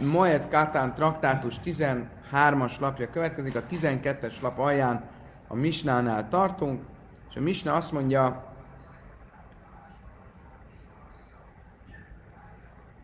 [0.00, 5.04] Moed Kátán traktátus 13-as lapja következik, a 12-es lap alján
[5.48, 6.82] a Misnánál tartunk,
[7.30, 8.52] és a Misna azt mondja,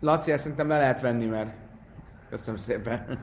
[0.01, 1.51] Laci, ezt szerintem le lehet venni, mert
[2.31, 3.05] köszönöm szépen.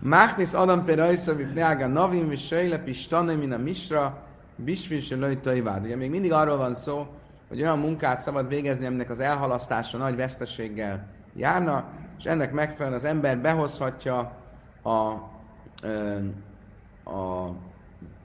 [0.00, 5.60] Máchnis Adam per Rajsza, Vipneága Navim, és Sejlepi, Stanem, min a Misra, Bisvin se lőjtői
[5.60, 5.84] vád.
[5.84, 7.06] Ugye még mindig arról van szó,
[7.48, 11.06] hogy olyan munkát szabad végezni, aminek az elhalasztása nagy veszteséggel
[11.36, 11.88] járna,
[12.18, 14.32] és ennek megfelelően az ember behozhatja
[14.82, 14.90] a,
[17.10, 17.50] a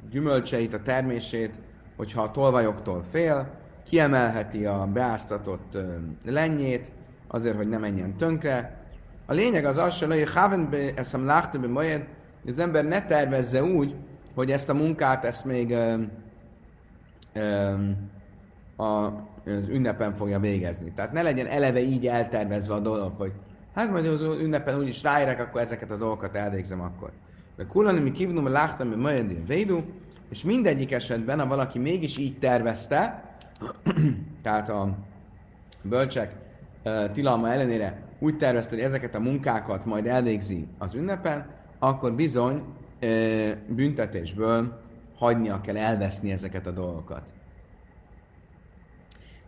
[0.10, 1.54] gyümölcseit, a termését,
[1.96, 3.50] hogyha a tolvajoktól fél,
[3.90, 5.78] kiemelheti a beáztatott
[6.26, 6.92] lennyét,
[7.28, 8.84] azért, hogy ne menjen tönkre.
[9.26, 11.22] A lényeg az az, hogy Haven eszem
[11.70, 12.06] majd,
[12.42, 13.96] hogy az ember ne tervezze úgy,
[14.36, 15.96] hogy ezt a munkát, ezt még ö,
[17.34, 17.74] ö,
[18.76, 18.84] a,
[19.46, 20.92] az ünnepen fogja végezni.
[20.92, 23.32] Tehát ne legyen eleve így eltervezve a dolog, hogy
[23.74, 27.12] hát majd az ünnepen úgyis ráérek, akkor ezeket a dolgokat elvégzem akkor.
[27.56, 29.84] De kulani mi kívnum a láhtam, hogy majd védú,
[30.30, 33.24] és mindegyik esetben, ha valaki mégis így tervezte,
[34.44, 34.98] tehát a
[35.82, 36.36] bölcsek
[37.12, 41.46] tilalma ellenére úgy tervezte, hogy ezeket a munkákat majd elvégzi az ünnepen,
[41.80, 42.64] akkor bizony
[43.02, 44.80] uh, büntetésből
[45.16, 47.34] hagynia kell elveszni ezeket a dolgokat.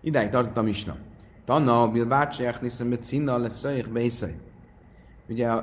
[0.02, 0.96] Idáig tartott a misna.
[1.46, 4.36] Tanna, bil bácsiák niszem, mit színna lesz bészai.
[5.30, 5.58] Ugye a,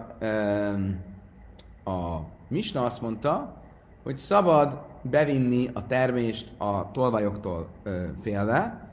[1.91, 3.63] a misna azt mondta,
[4.03, 7.69] hogy szabad bevinni a termést a tolvajoktól
[8.21, 8.89] félve,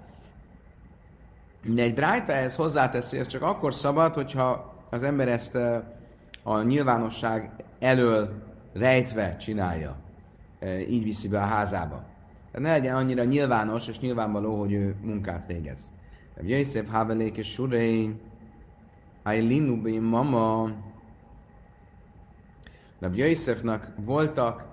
[1.67, 5.55] de egy Brájta ehhez hozzáteszi, ez csak akkor szabad, hogyha az ember ezt
[6.43, 8.29] a nyilvánosság elől
[8.73, 9.95] rejtve csinálja.
[10.89, 12.03] Így viszi be a házába.
[12.51, 15.91] Tehát ne legyen annyira nyilvános és nyilvánvaló, hogy ő munkát végez.
[16.35, 18.15] Rabbi Yosef Havelék és Surei,
[19.23, 20.69] Ailinu mama.
[22.99, 24.65] Rabbi Yosefnak voltak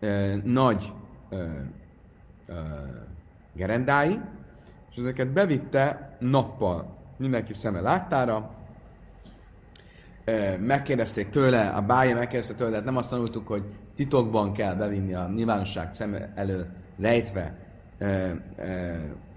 [0.00, 0.92] ö, nagy
[1.28, 1.46] ö,
[2.46, 2.54] ö,
[3.52, 4.20] gerendái,
[4.90, 8.54] és ezeket bevitte nappal mindenki szeme láttára.
[10.58, 13.62] Megkérdezték tőle, a bája megkérdezte tőle, hát nem azt tanultuk, hogy
[13.94, 16.66] titokban kell bevinni a nyilvánosság szeme elő
[16.98, 17.69] rejtve,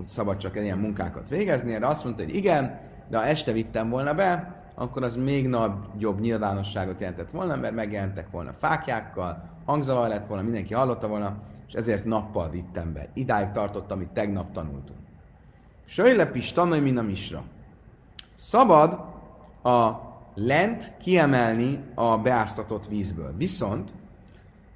[0.05, 1.73] szabad csak ilyen munkákat végezni.
[1.73, 2.79] Erre azt mondta, hogy igen,
[3.09, 8.31] de ha este vittem volna be, akkor az még nagyobb nyilvánosságot jelentett volna, mert megjelentek
[8.31, 11.35] volna fákjákkal, hangzavar lett volna, mindenki hallotta volna,
[11.67, 13.07] és ezért nappal vittem be.
[13.13, 14.99] Idáig tartott, amit tegnap tanultunk.
[15.85, 17.43] Söjlepis tanulj, mint a misra.
[18.35, 18.93] Szabad
[19.63, 19.91] a
[20.35, 23.33] lent kiemelni a beáztatott vízből.
[23.37, 23.93] Viszont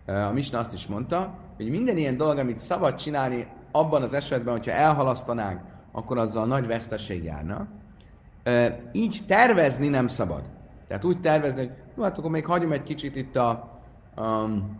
[0.05, 4.53] a misna azt is mondta, hogy minden ilyen dolog, amit szabad csinálni abban az esetben,
[4.53, 5.61] hogyha elhalasztanánk,
[5.91, 7.67] akkor azzal nagy veszteség járna.
[8.91, 10.41] Így tervezni nem szabad.
[10.87, 13.79] Tehát úgy tervezni, hogy jó, hát akkor még hagyom egy kicsit itt a
[14.17, 14.79] um,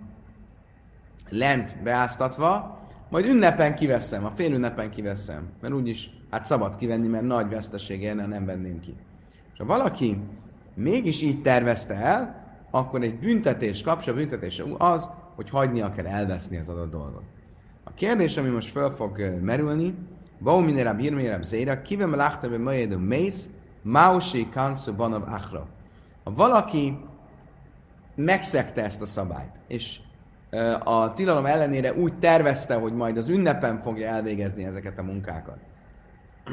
[1.30, 7.24] lent beáztatva, majd ünnepen kiveszem, a fél ünnepen kiveszem, mert úgyis hát szabad kivenni, mert
[7.24, 8.96] nagy veszteség érne, nem venném ki.
[9.54, 10.20] És ha valaki
[10.74, 16.70] mégis így tervezte el, akkor egy büntetés kapcsa, büntetés az, hogy hagynia kell elveszni az
[16.70, 17.24] adott dolgot.
[17.88, 19.94] A kérdés, ami most föl fog merülni,
[20.40, 23.50] Bauminera birmére zéra, kivem láchtabe majedő mész,
[23.82, 25.68] mausi kanszú banav achra.
[26.24, 26.98] Ha valaki
[28.16, 30.00] megszegte ezt a szabályt, és
[30.84, 35.58] a tilalom ellenére úgy tervezte, hogy majd az ünnepen fogja elvégezni ezeket a munkákat.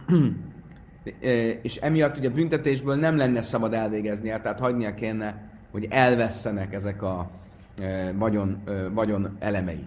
[1.63, 7.31] és emiatt ugye büntetésből nem lenne szabad elvégezni, tehát hagynia kéne, hogy elvesszenek ezek a
[8.15, 8.63] vagyon,
[8.93, 9.87] vagyon elemei.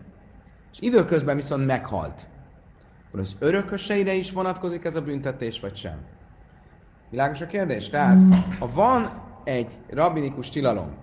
[0.79, 2.27] És időközben viszont meghalt.
[3.07, 5.97] Akkor az örököseire is vonatkozik ez a büntetés, vagy sem?
[7.09, 7.89] Világos a kérdés?
[7.89, 8.17] Tehát,
[8.59, 10.95] ha van egy rabinikus tilalom,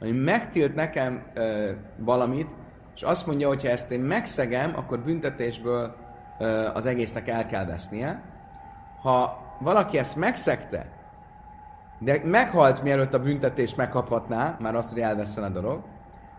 [0.00, 2.50] ami megtilt nekem ö, valamit,
[2.94, 5.96] és azt mondja, hogy ha ezt én megszegem, akkor büntetésből
[6.38, 8.22] ö, az egésznek el kell vesznie.
[9.02, 10.86] Ha valaki ezt megszegte,
[11.98, 15.82] de meghalt mielőtt a büntetést megkaphatná, már azt, hogy elveszen a dolog,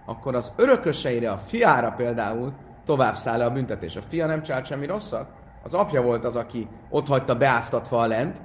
[0.05, 2.53] akkor az örököseire, a fiára például
[2.87, 3.95] tovább száll a büntetés.
[3.95, 5.29] A fia nem csinált semmi rosszat,
[5.63, 8.41] az apja volt az, aki ott hagyta beáztatva a lent,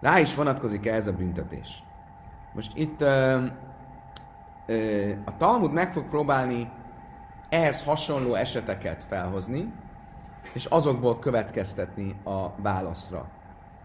[0.00, 1.82] rá is vonatkozik ez a büntetés.
[2.52, 3.44] Most itt ö,
[4.66, 6.70] ö, a Talmud meg fog próbálni
[7.48, 9.72] ehhez hasonló eseteket felhozni,
[10.52, 13.26] és azokból következtetni a válaszra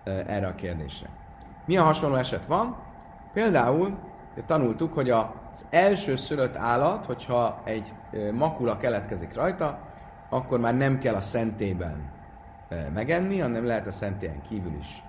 [0.03, 1.09] ö, erre a kérdésre.
[1.65, 2.77] Milyen hasonló eset van?
[3.33, 3.97] Például
[4.45, 7.89] tanultuk, hogy az első szülött állat, hogyha egy
[8.33, 9.79] makula keletkezik rajta,
[10.29, 12.11] akkor már nem kell a szentében
[12.93, 15.03] megenni, hanem lehet a szentélyen kívül is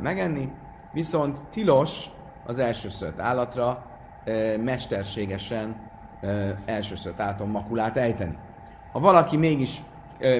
[0.00, 0.52] megenni.
[0.92, 2.10] viszont tilos
[2.46, 3.84] az elsőszört állatra
[4.24, 5.76] e, mesterségesen
[6.20, 8.36] e, elsőszört állaton makulát ejteni.
[8.92, 9.82] Ha valaki mégis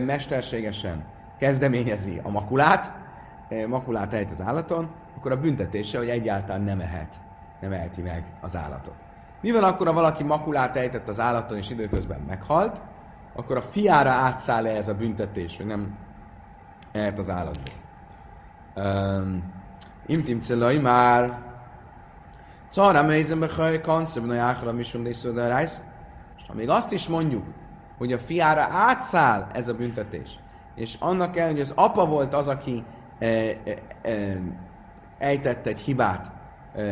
[0.03, 1.05] mesterségesen
[1.39, 2.93] kezdeményezi a makulát,
[3.69, 7.15] makulát ejt az állaton, akkor a büntetése, hogy egyáltalán nem ehet,
[7.62, 8.94] nem eheti meg az állatot.
[9.41, 12.82] Mi van akkor, ha valaki makulát ejtett az állaton, és időközben meghalt,
[13.35, 15.97] akkor a fiára átszáll -e ez a büntetés, hogy nem
[16.93, 17.75] ehet az állatból.
[18.76, 19.53] Um,
[20.06, 21.38] Imtim celai már
[22.70, 25.82] Czara melyzem bechaj kanszöbb na jáhra misum rájsz.
[26.37, 27.44] És ha még azt is mondjuk,
[27.99, 30.38] hogy a fiára átszáll ez a büntetés,
[30.75, 32.85] és annak ellenére, hogy az apa volt az, aki
[33.19, 33.56] e, e,
[34.03, 34.38] e,
[35.19, 36.32] ejtett egy hibát,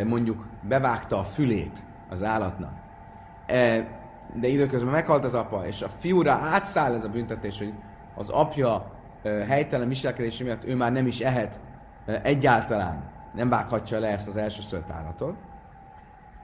[0.04, 2.72] mondjuk bevágta a fülét az állatnak,
[3.46, 3.86] e,
[4.34, 7.72] de időközben meghalt az apa, és a fiúra átszáll ez a büntetés, hogy
[8.14, 8.90] az apja
[9.22, 11.60] e, helytelen viselkedése miatt ő már nem is ehet
[12.22, 15.34] egyáltalán nem vághatja le ezt az első állatot.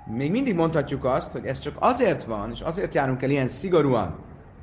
[0.06, 4.19] Még mindig mondhatjuk azt, hogy ez csak azért van, és azért járunk el ilyen szigorúan,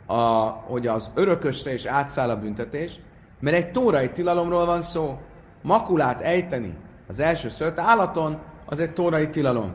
[0.05, 0.15] a,
[0.47, 2.99] hogy az örökösre is átszáll a büntetés,
[3.39, 5.17] mert egy tórai tilalomról van szó.
[5.61, 6.77] Makulát ejteni
[7.07, 9.73] az első szört állaton, az egy tórai tilalom.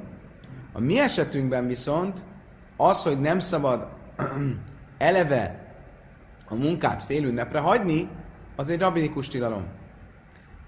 [0.72, 2.24] A mi esetünkben viszont
[2.76, 3.86] az, hogy nem szabad
[4.98, 5.66] eleve
[6.48, 8.08] a munkát fél ünnepre hagyni,
[8.56, 9.64] az egy rabinikus tilalom.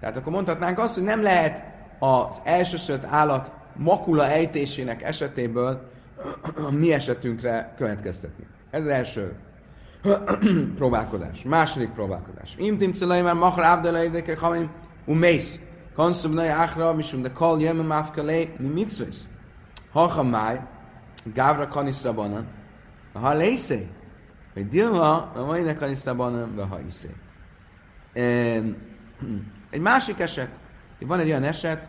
[0.00, 1.64] Tehát akkor mondhatnánk azt, hogy nem lehet
[1.98, 5.90] az elsőszött állat makula ejtésének esetéből
[6.68, 8.46] a mi esetünkre következtetni.
[8.70, 9.36] Ez az első
[10.76, 11.42] próbálkozás.
[11.42, 12.54] Második próbálkozás.
[12.56, 14.70] Imtim már machar abdelai hamim
[15.04, 15.60] umész.
[16.00, 19.28] Konszub nai achra misum de kol jöme mafkalé mi mitzvész.
[19.92, 20.60] Ha máj,
[21.24, 22.46] gávra kaniszrabanan,
[23.12, 23.88] ha lészé,
[24.52, 27.14] hogy dilma, a mai ne kaniszrabanan, ha iszé.
[29.74, 30.48] Egy másik eset,
[30.98, 31.88] van egy olyan eset,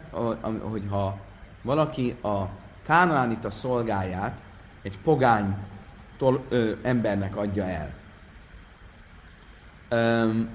[0.61, 1.19] hogy ha
[1.61, 2.43] valaki a
[2.85, 4.41] kánaánita szolgáját
[4.81, 5.55] egy pogány
[6.17, 7.93] tol, ö, embernek adja el.
[9.89, 10.49] Üm,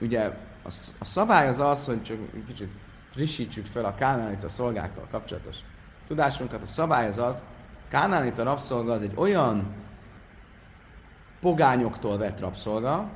[0.00, 0.24] ugye
[0.62, 2.16] a, a szabály az az, hogy csak
[2.46, 2.84] kicsit
[3.16, 5.56] frissítsük fel a kánaánita szolgákkal kapcsolatos
[6.06, 6.62] tudásunkat.
[6.62, 7.42] A szabály az az,
[7.88, 9.74] kánaánita rabszolga az egy olyan
[11.40, 13.10] pogányoktól vett rabszolga,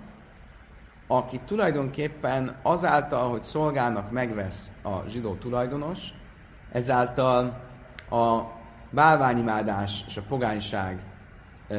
[1.06, 6.08] aki tulajdonképpen azáltal, hogy szolgának megvesz a zsidó tulajdonos,
[6.73, 7.61] ezáltal
[8.11, 8.41] a
[8.91, 11.03] bálványimádás és a pogányság
[11.69, 11.76] e,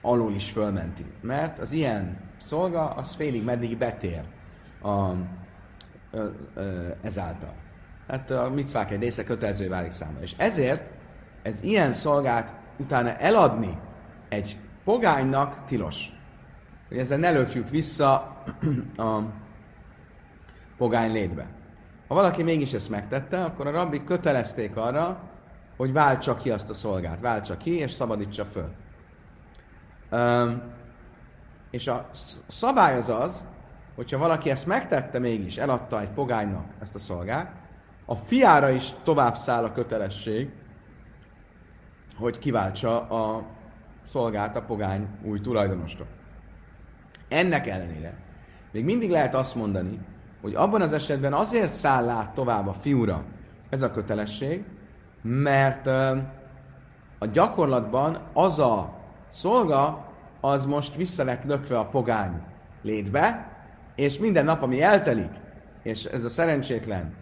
[0.00, 1.04] alól is fölmenti.
[1.20, 4.22] Mert az ilyen szolga, az félig meddig betér
[4.82, 5.10] a,
[7.02, 7.54] ezáltal.
[8.08, 10.22] Hát a micvák egy része kötelező válik számára.
[10.22, 10.90] És ezért
[11.42, 13.78] ez ilyen szolgát utána eladni
[14.28, 16.12] egy pogánynak tilos
[16.92, 18.12] hogy ezzel ne lökjük vissza
[18.96, 19.18] a
[20.76, 21.46] pogány létbe.
[22.08, 25.20] Ha valaki mégis ezt megtette, akkor a rabbi kötelezték arra,
[25.76, 28.70] hogy váltsa ki azt a szolgát, váltsa ki és szabadítsa föl.
[30.10, 30.62] Um,
[31.70, 32.08] és a
[32.46, 33.44] szabály az az,
[33.94, 37.52] hogyha valaki ezt megtette mégis, eladta egy pogánynak ezt a szolgát,
[38.04, 40.50] a fiára is tovább száll a kötelesség,
[42.16, 43.44] hogy kiváltsa a
[44.06, 46.06] szolgát a pogány új tulajdonostól.
[47.28, 48.14] Ennek ellenére
[48.70, 49.98] még mindig lehet azt mondani,
[50.40, 53.24] hogy abban az esetben azért száll át tovább a fiúra
[53.68, 54.64] ez a kötelesség,
[55.22, 55.86] mert
[57.18, 58.98] a gyakorlatban az a
[59.30, 60.06] szolga,
[60.40, 62.42] az most vissza lett a pogány
[62.82, 63.51] létbe,
[63.94, 65.30] és minden nap, ami eltelik,
[65.82, 67.14] és ez a szerencsétlen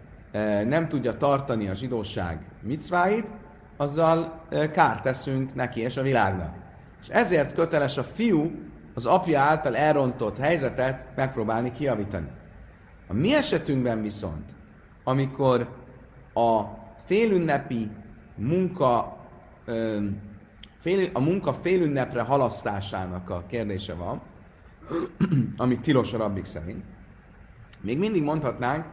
[0.64, 3.30] nem tudja tartani a zsidóság micváit,
[3.76, 6.54] azzal kárt teszünk neki és a világnak.
[7.02, 8.50] És ezért köteles a fiú
[8.94, 12.28] az apja által elrontott helyzetet megpróbálni kiavítani.
[13.08, 14.54] A mi esetünkben viszont,
[15.04, 15.68] amikor
[16.34, 16.60] a
[17.04, 17.90] félünnepi
[18.34, 19.16] munka,
[20.78, 24.20] fél, a munka félünnepre halasztásának a kérdése van,
[25.56, 26.84] ami tilos a rabbik szerint,
[27.80, 28.84] még mindig mondhatnánk,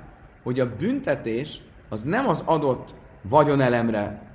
[0.44, 4.32] hogy a büntetés az nem az adott vagyonelemre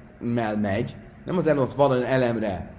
[0.61, 2.75] megy, nem az adott vagyonelemre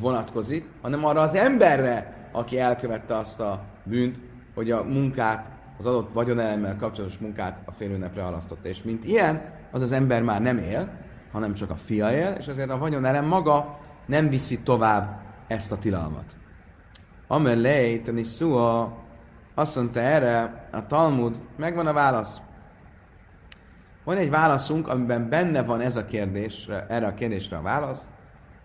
[0.00, 4.20] vonatkozik, hanem arra az emberre, aki elkövette azt a bűnt,
[4.54, 8.68] hogy a munkát, az adott vagyonelemmel kapcsolatos munkát a félőnepre halasztotta.
[8.68, 10.90] És mint ilyen, az az ember már nem él,
[11.32, 15.78] hanem csak a fia él, és azért a vagyonelem maga nem viszi tovább ezt a
[15.78, 16.36] tilalmat.
[17.32, 18.96] Amelé, tani szua,
[19.54, 22.40] azt mondta erre a Talmud, megvan a válasz.
[24.04, 28.08] Van egy válaszunk, amiben benne van ez a kérdésre, erre a kérdésre a válasz,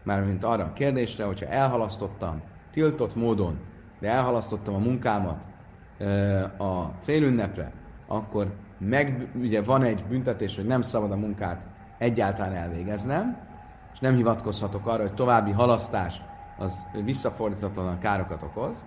[0.03, 2.41] mármint arra a kérdésre, hogyha elhalasztottam
[2.71, 3.59] tiltott módon,
[3.99, 5.47] de elhalasztottam a munkámat
[6.57, 7.71] a félünnepre,
[8.07, 11.67] akkor meg, ugye van egy büntetés, hogy nem szabad a munkát
[11.97, 13.37] egyáltalán elvégeznem,
[13.93, 16.21] és nem hivatkozhatok arra, hogy további halasztás
[16.57, 18.83] az visszafordítatlan károkat okoz.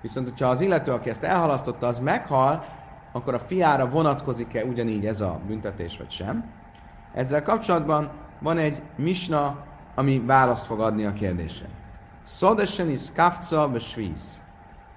[0.00, 2.64] Viszont, hogyha az illető, aki ezt elhalasztotta, az meghal,
[3.12, 6.44] akkor a fiára vonatkozik-e ugyanígy ez a büntetés, vagy sem.
[7.14, 9.64] Ezzel kapcsolatban van egy misna,
[9.94, 11.66] ami választ fog adni a kérdésre.
[12.24, 14.40] Szodesen is kafca be svíz.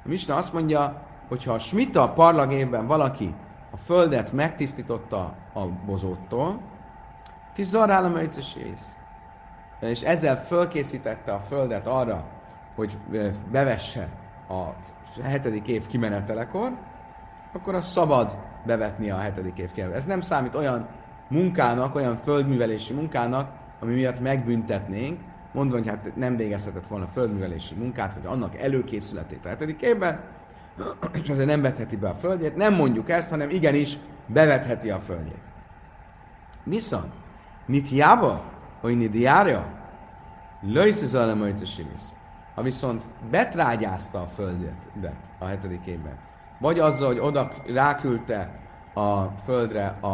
[0.06, 3.36] A misna azt mondja, hogy ha a smita parlagében valaki
[3.72, 6.62] a földet megtisztította a bozóttól,
[7.54, 8.10] tizarál a
[9.80, 12.26] és ezzel fölkészítette a földet arra,
[12.76, 12.98] hogy
[13.52, 14.10] bevesse
[14.50, 14.64] a
[15.24, 16.72] hetedik év kimenetelekor,
[17.54, 19.98] akkor az szabad bevetni a hetedik év kimenetelekor.
[19.98, 20.88] Ez nem számít olyan
[21.28, 25.20] munkának, olyan földművelési munkának, ami miatt megbüntetnénk,
[25.52, 30.20] mondva, hogy hát nem végezhetett volna földművelési munkát, vagy annak előkészületét a hetedik évben,
[31.24, 32.56] és azért nem vetheti be a földjét.
[32.56, 35.42] Nem mondjuk ezt, hanem igenis bevetheti a földjét.
[36.64, 37.14] Viszont,
[37.66, 38.44] nitjába,
[38.82, 39.66] hogy nidiárja,
[40.62, 41.16] löjsz az
[42.56, 44.90] Ha viszont betrágyázta a földet
[45.38, 46.18] a hetedik évben,
[46.60, 48.60] vagy azzal, hogy oda ráküldte
[48.94, 50.08] a földre a,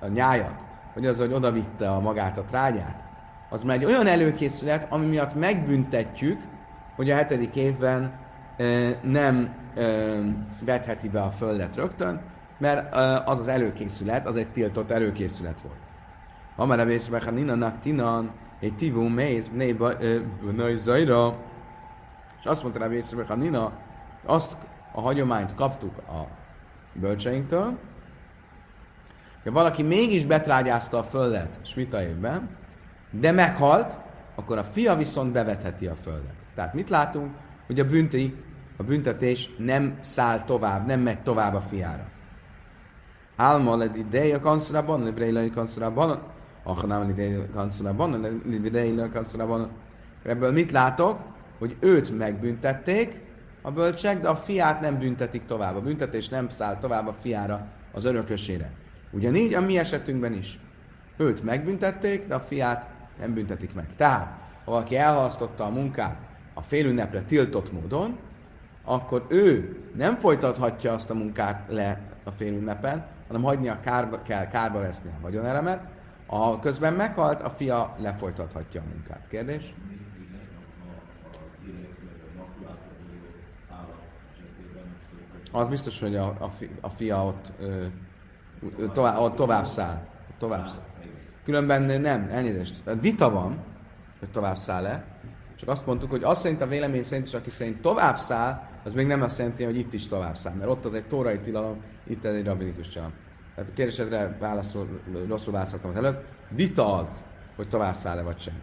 [0.00, 0.64] a nyájat,
[0.94, 3.02] vagy azzal, hogy oda vitte a magát a trágyát,
[3.48, 6.40] az már egy olyan előkészület, ami miatt megbüntetjük,
[6.96, 8.12] hogy a hetedik évben
[8.56, 9.82] e, nem e,
[10.64, 12.20] vetheti be a földet rögtön,
[12.58, 15.89] mert e, az az előkészület, az egy tiltott előkészület volt.
[16.60, 19.92] Amara vészbe, nina tinan, egy tivú méz, néba,
[20.76, 21.36] zajra,
[22.38, 23.72] és azt mondta rá vészbe, nina,
[24.24, 24.56] azt
[24.92, 26.26] a hagyományt kaptuk a
[26.92, 27.78] bölcseinktől,
[29.44, 32.48] ha valaki mégis betrágyázta a földet Smita évben,
[33.10, 33.98] de meghalt,
[34.34, 36.36] akkor a fia viszont bevetheti a földet.
[36.54, 37.34] Tehát mit látunk?
[37.66, 38.44] Hogy a bünti,
[38.76, 42.04] a büntetés nem száll tovább, nem megy tovább a fiára.
[43.36, 49.70] Álma led ideja kanszurában, lebreilai kanszurában, achanám ideja kanszurában, lebreilai kanszurában.
[50.24, 51.18] Ebből mit látok?
[51.58, 53.20] Hogy őt megbüntették,
[53.62, 55.76] a bölcsek, de a fiát nem büntetik tovább.
[55.76, 58.70] A büntetés nem száll tovább a fiára, az örökösére.
[59.10, 60.58] Ugyanígy a mi esetünkben is.
[61.16, 62.88] Őt megbüntették, de a fiát
[63.18, 63.86] nem büntetik meg.
[63.96, 66.16] Tehát, ha valaki elhalasztotta a munkát
[66.54, 68.18] a félünnepre tiltott módon,
[68.84, 74.80] akkor ő nem folytathatja azt a munkát le a félünnepen, hanem hagynia kárba, kell kárba
[74.80, 75.80] veszni a vagyonelemet.
[76.32, 79.28] A közben meghalt, a fia lefolytathatja a munkát.
[79.28, 79.74] Kérdés?
[85.52, 87.84] Az biztos, hogy a, a, fi, a fia ott, ö,
[88.92, 90.06] tovább, ott tovább száll.
[90.38, 90.84] Tovább száll.
[91.44, 92.82] Különben nem, elnézést.
[93.00, 93.58] Vita van,
[94.18, 95.04] hogy tovább száll-e.
[95.56, 98.94] Csak azt mondtuk, hogy azt szerint a vélemény szerint is, aki szerint tovább száll, az
[98.94, 100.54] még nem azt jelenti, hogy itt is tovább száll.
[100.54, 103.12] Mert ott az egy tórai tilalom, itt egy rabinikus csalom.
[103.60, 104.88] Tehát a kérdésedre válaszol,
[105.28, 106.24] rosszul válaszoltam az előbb.
[106.48, 107.22] Vita az,
[107.56, 108.54] hogy tovább száll-e vagy sem.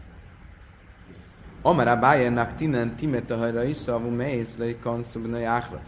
[1.62, 5.82] Amara bájernak tinen timetahajra iszavú mész le kanszubna jáhraf.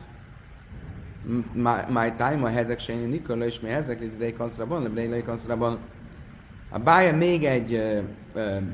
[1.89, 5.79] Máj tájma hezek sejni Nikola és mi hezek lidei kanszrában, lebreilei kanszrában.
[6.69, 8.03] A Bája még egy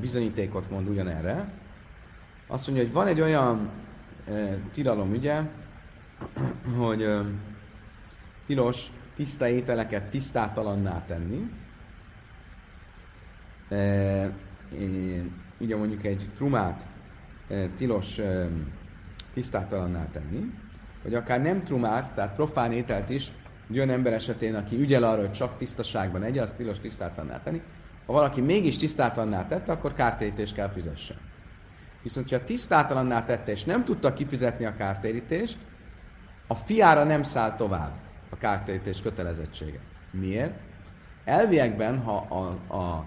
[0.00, 1.48] bizonyítékot mond ugyanerre.
[2.46, 3.70] Azt mondja, hogy van egy olyan
[4.72, 5.40] tilalom, ugye,
[6.78, 7.08] hogy
[8.46, 11.50] tilos tiszta ételeket tisztátalanná tenni.
[13.68, 14.30] E,
[15.58, 16.86] ugye mondjuk egy trumát
[17.48, 18.48] e, tilos e,
[19.34, 20.52] tisztátalanná tenni,
[21.02, 23.32] vagy akár nem trumát, tehát profán ételt is,
[23.70, 27.62] egy olyan ember esetén, aki ügyel arra, hogy csak tisztaságban egye, azt tilos tisztátalanná tenni.
[28.06, 31.16] Ha valaki mégis tisztátalanná tette, akkor kártérítést kell fizessen.
[32.02, 35.58] Viszont, ha tisztátalanná tette, és nem tudta kifizetni a kártérítést,
[36.46, 38.05] a fiára nem száll tovább
[38.36, 39.78] a kártérítés kötelezettsége.
[40.10, 40.52] Miért?
[41.24, 43.06] Elviekben, ha a, a,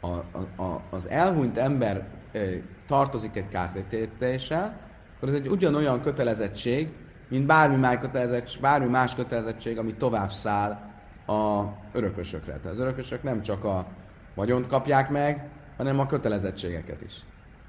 [0.00, 2.06] a, a, az elhunyt ember
[2.86, 4.78] tartozik egy kártérítéssel,
[5.16, 6.92] akkor ez egy ugyanolyan kötelezettség,
[7.28, 10.70] mint bármi más kötelezettség, bármi más kötelezettség, ami tovább száll
[11.26, 12.52] a örökösökre.
[12.52, 13.86] Tehát az örökösök nem csak a
[14.34, 17.24] vagyont kapják meg, hanem a kötelezettségeket is.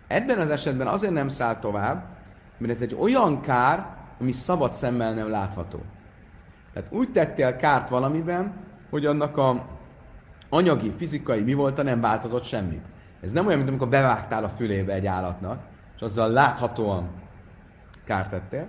[0.08, 2.06] Ebben az esetben azért nem száll tovább,
[2.58, 3.88] mert ez egy olyan kár,
[4.20, 5.82] ami szabad szemmel nem látható.
[6.76, 8.54] Tehát úgy tettél kárt valamiben,
[8.90, 9.66] hogy annak a
[10.50, 12.86] anyagi, fizikai mi volt, nem változott semmit.
[13.22, 15.64] Ez nem olyan, mint amikor bevágtál a fülébe egy állatnak,
[15.96, 17.10] és azzal láthatóan
[18.04, 18.68] kárt tettél,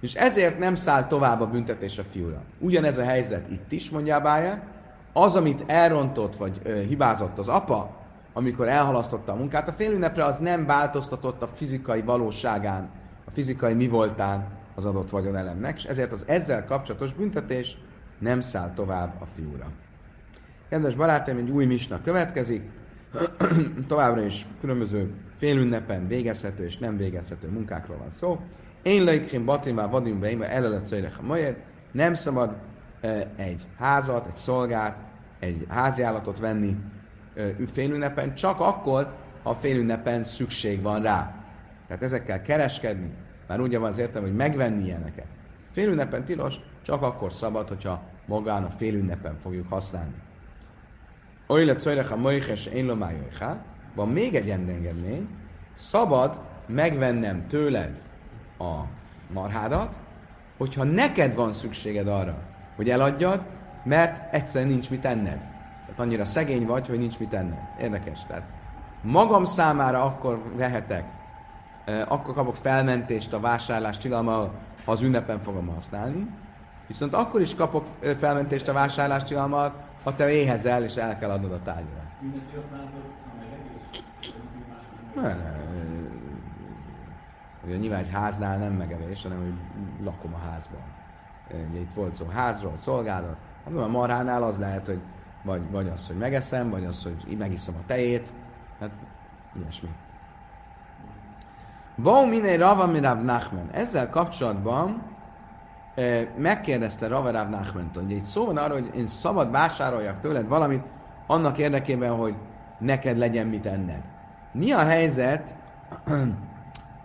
[0.00, 2.42] és ezért nem száll tovább a büntetés a fiúra.
[2.58, 4.62] Ugyanez a helyzet itt is, mondja Bája,
[5.12, 7.96] az, amit elrontott vagy ö, hibázott az apa,
[8.32, 12.90] amikor elhalasztotta a munkát, a félünnepre az nem változtatott a fizikai valóságán,
[13.24, 17.76] a fizikai mi voltán az adott vagyonelemnek, és ezért az ezzel kapcsolatos büntetés
[18.18, 19.66] nem száll tovább a fiúra.
[20.68, 22.62] Kedves barátaim, egy új misna következik.
[23.88, 28.40] Továbbra is különböző félünnepen végezhető és nem végezhető munkákról van szó.
[28.82, 31.56] Én leikrim batimvá vadim beimbe előlet szöjlek a majed.
[31.92, 32.56] Nem szabad
[33.36, 34.96] egy házat, egy szolgát,
[35.38, 36.76] egy háziállatot venni
[37.72, 41.44] félünnepen, csak akkor, ha félünnepen szükség van rá.
[41.86, 43.10] Tehát ezekkel kereskedni,
[43.46, 45.26] már ugye van az értem, hogy megvenni ilyeneket.
[45.70, 50.14] Félünnepen tilos, csak akkor szabad, hogyha magán a félünnepen fogjuk használni.
[51.46, 55.28] Olylet szojrech a mojhes én lomájojhá, van még egy engedmény,
[55.72, 58.00] szabad megvennem tőled
[58.58, 58.80] a
[59.32, 59.98] marhádat,
[60.56, 62.42] hogyha neked van szükséged arra,
[62.76, 63.42] hogy eladjad,
[63.84, 65.38] mert egyszerűen nincs mit enned.
[65.80, 67.58] Tehát annyira szegény vagy, hogy nincs mit enned.
[67.80, 68.24] Érdekes.
[68.26, 68.48] Tehát
[69.02, 71.04] magam számára akkor vehetek,
[72.08, 74.50] akkor kapok felmentést a vásárlás tilalma,
[74.84, 76.26] ha az ünnepen fogom használni,
[76.86, 77.86] viszont akkor is kapok
[78.16, 79.72] felmentést a vásárlás tilalma,
[80.02, 82.02] ha te éhezel, és el kell adnod a tárgyalat.
[85.14, 85.62] Ne, ne.
[87.66, 89.54] Ugye nyilván egy háznál nem megevés, hanem hogy
[90.04, 90.80] lakom a házban.
[91.70, 93.36] Ugye itt volt szó házról, szolgálat.
[93.64, 95.00] Hát a marhánál az lehet, hogy
[95.44, 98.32] vagy, vagy az, hogy megeszem, vagy az, hogy megiszom a tejét.
[98.80, 98.90] Hát
[99.56, 99.88] ilyesmi.
[101.96, 103.68] Vau minél Rava Mirav Nachmen.
[103.72, 105.02] Ezzel kapcsolatban
[106.36, 110.82] megkérdezte Rava Rav nachmen hogy egy szó van arra, hogy én szabad vásároljak tőled valamit
[111.26, 112.34] annak érdekében, hogy
[112.78, 114.02] neked legyen mit enned.
[114.52, 115.54] Mi a helyzet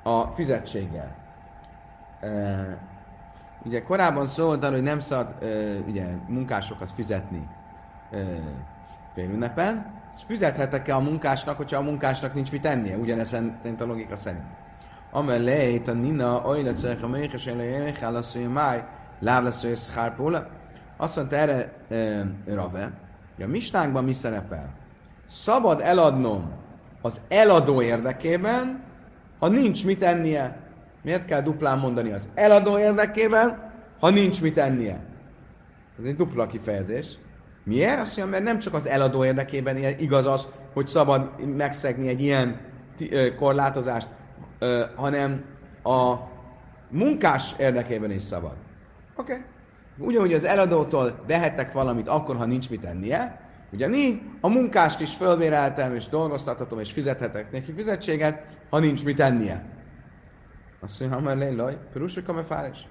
[0.03, 1.15] a fizetséggel?
[3.65, 5.35] Ugye korábban szó volt arra, hogy nem szabad
[5.87, 7.47] ugye, munkásokat fizetni
[9.13, 9.85] félünnepen,
[10.25, 14.43] fizethetek-e a munkásnak, hogyha a munkásnak nincs mit tennie, ugyanezen a logika szerint.
[15.11, 18.83] Amelé, a nina, olyla cecha méhes, elejének, hogy máj,
[19.19, 20.47] láb lesz, hogy szárpóla.
[20.97, 22.91] Azt mondta erre e, Rave,
[23.35, 24.73] hogy a mistánkban mi szerepel?
[25.27, 26.51] Szabad eladnom
[27.01, 28.83] az eladó érdekében,
[29.39, 30.57] ha nincs mit ennie.
[31.01, 34.99] Miért kell duplán mondani az eladó érdekében, ha nincs mit ennie?
[35.99, 37.17] Ez egy dupla kifejezés.
[37.63, 37.99] Miért?
[37.99, 42.59] Azt mondja, mert nem csak az eladó érdekében igaz az, hogy szabad megszegni egy ilyen
[43.37, 44.07] korlátozást,
[44.95, 45.43] hanem
[45.83, 46.15] a
[46.89, 48.55] munkás érdekében is szabad.
[49.15, 49.33] Oké.
[49.33, 49.45] Okay.
[49.97, 53.41] Ugyanúgy az eladótól vehettek valamit akkor, ha nincs mit ennie,
[53.71, 59.63] ugyanígy a munkást is fölbéreltem, és dolgoztathatom, és fizethetek neki fizetséget, ha nincs mit ennie.
[60.81, 62.87] Azt mondja, ha már lejlaj, perusik a fáres.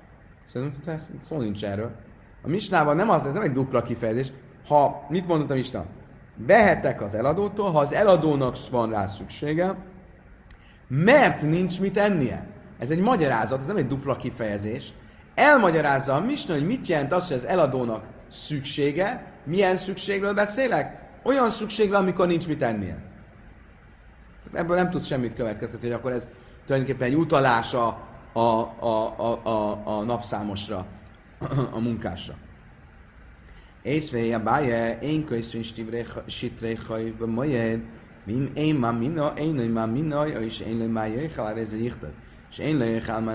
[0.46, 1.90] Szerintem szó nincs erről.
[2.42, 4.32] A misnában nem az, ez nem egy dupla kifejezés.
[4.66, 5.84] Ha, mit mondott a misna?
[6.36, 9.76] Vehetek az eladótól, ha az eladónak van rá szüksége,
[10.88, 12.46] mert nincs mit ennie.
[12.78, 14.92] Ez egy magyarázat, ez nem egy dupla kifejezés.
[15.34, 21.06] Elmagyarázza a misna, hogy mit jelent az, hogy az eladónak szüksége, milyen szükségről beszélek?
[21.22, 22.96] Olyan szükségről, amikor nincs mit ennie.
[24.52, 26.26] Ebből nem tudsz semmit következtetni, hogy akkor ez
[26.66, 27.86] tulajdonképpen egy utalás a,
[28.32, 30.86] a, a, a, a, a napszámosra,
[31.76, 32.34] a munkásra.
[33.82, 35.62] Észvé a báje, én könyvszín
[36.26, 37.80] sitré hajba majed,
[38.78, 42.12] Ma mina, én ma mina, és én ma jöjjel a reze jichtad.
[42.50, 43.32] És én jöjjel ma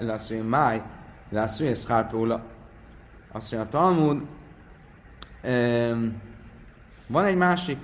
[0.00, 0.82] lászúj máj,
[1.30, 2.44] lászúj szárpóla.
[3.32, 4.22] Azt mondja, a Talmud,
[5.44, 6.20] um,
[7.06, 7.78] van egy másik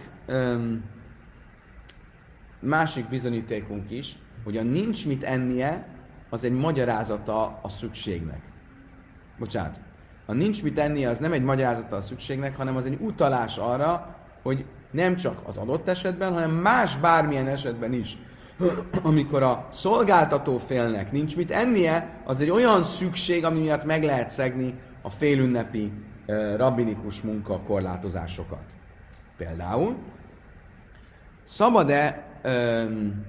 [2.61, 5.89] másik bizonyítékunk is, hogy a nincs mit ennie,
[6.31, 8.41] az egy magyarázata a szükségnek.
[9.39, 9.81] Bocsánat.
[10.27, 14.17] A nincs mit ennie, az nem egy magyarázata a szükségnek, hanem az egy utalás arra,
[14.43, 14.65] hogy
[14.97, 18.19] nem csak az adott esetben, hanem más bármilyen esetben is,
[19.03, 24.31] amikor a szolgáltató félnek nincs mit ennie, az egy olyan szükség, ami miatt meg lehet
[24.31, 25.93] szegni a félünnepi
[26.27, 28.65] uh, rabbinikus munka korlátozásokat.
[29.37, 29.97] Például,
[31.45, 33.25] szabad-e um,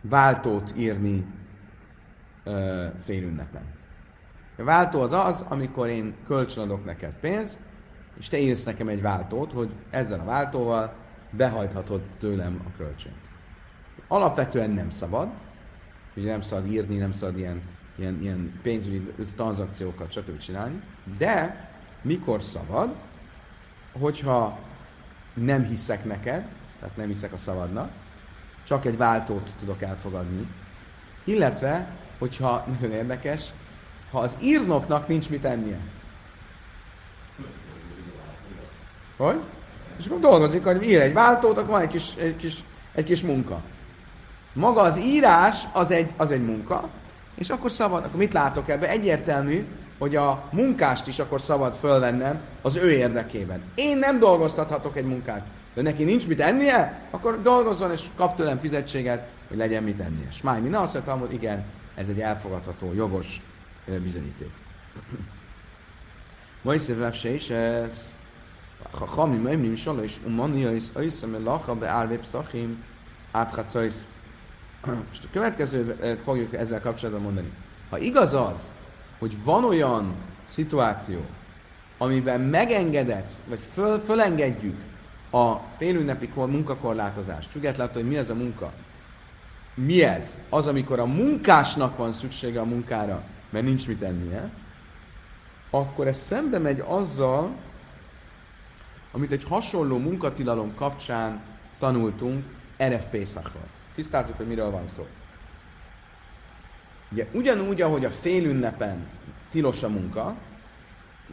[0.00, 1.26] váltót írni
[2.44, 3.62] uh, félünnepen?
[4.58, 7.60] A váltó az az, amikor én kölcsönadok neked pénzt,
[8.18, 10.94] és te írsz nekem egy váltót, hogy ezzel a váltóval
[11.30, 13.30] behajthatod tőlem a kölcsönt.
[14.08, 15.28] Alapvetően nem szabad,
[16.16, 17.62] ugye nem szabad írni, nem szabad ilyen,
[17.96, 19.02] ilyen, ilyen pénzügyi
[19.34, 20.38] tranzakciókat stb.
[20.38, 20.82] csinálni,
[21.18, 21.68] de
[22.02, 22.94] mikor szabad,
[24.00, 24.58] hogyha
[25.34, 26.44] nem hiszek neked,
[26.80, 27.90] tehát nem hiszek a szabadnak,
[28.64, 30.48] csak egy váltót tudok elfogadni,
[31.24, 33.52] illetve, hogyha nagyon érdekes,
[34.10, 35.78] ha az írnoknak nincs mit ennie.
[39.22, 39.40] Hogy?
[39.98, 43.22] És akkor dolgozik, hogy ír egy váltót, akkor van egy kis, egy kis, egy kis
[43.22, 43.62] munka.
[44.52, 46.88] Maga az írás az egy, az egy munka,
[47.34, 48.88] és akkor szabad, akkor mit látok ebbe?
[48.88, 49.66] Egyértelmű,
[49.98, 53.62] hogy a munkást is akkor szabad fölvennem az ő érdekében.
[53.74, 58.58] Én nem dolgoztathatok egy munkát, de neki nincs mit ennie, akkor dolgozzon és kap tőlem
[58.58, 60.30] fizetséget, hogy legyen mit ennie.
[60.30, 63.40] Smáj, mi azt mondtam, hogy igen, ez egy elfogadható, jogos
[64.02, 64.50] bizonyíték.
[66.62, 68.20] Moisés Rav is ez
[68.93, 72.75] חכמים אומרים שלוש, ומוניוס אויסה מלאכה בערבי פסחים
[73.33, 74.05] עד חצויsz.
[74.85, 77.51] Most a következőt fogjuk ezzel kapcsolatban mondani.
[77.89, 78.71] Ha igaz az,
[79.19, 80.15] hogy van olyan
[80.45, 81.19] szituáció,
[81.97, 84.75] amiben megengedett, vagy föl, fölengedjük
[85.31, 88.71] a félünnepi munkakorlátozást, függetlenül, hogy mi ez a munka,
[89.73, 90.37] mi ez?
[90.49, 94.49] Az, amikor a munkásnak van szüksége a munkára, mert nincs mit ennie,
[95.69, 97.55] akkor ez szembe megy azzal,
[99.12, 101.40] amit egy hasonló munkatilalom kapcsán
[101.78, 102.44] tanultunk
[102.88, 103.66] RF Pészakról.
[103.94, 105.06] Tisztázzuk, hogy miről van szó.
[107.12, 109.06] Ugye ugyanúgy, ahogy a félünnepen
[109.50, 110.34] tilos a munka,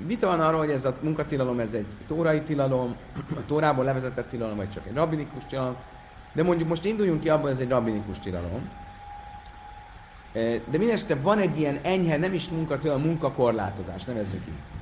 [0.05, 2.95] vita van arról, hogy ez a munkatilalom, ez egy tórai tilalom,
[3.35, 5.75] a tórából levezetett tilalom, vagy csak egy rabinikus tilalom,
[6.33, 8.69] de mondjuk most induljunk ki hogy ez egy rabinikus tilalom.
[10.69, 14.78] De mindesetre van egy ilyen enyhe, nem is munkatilalom, munkakorlátozás, nevezzük így.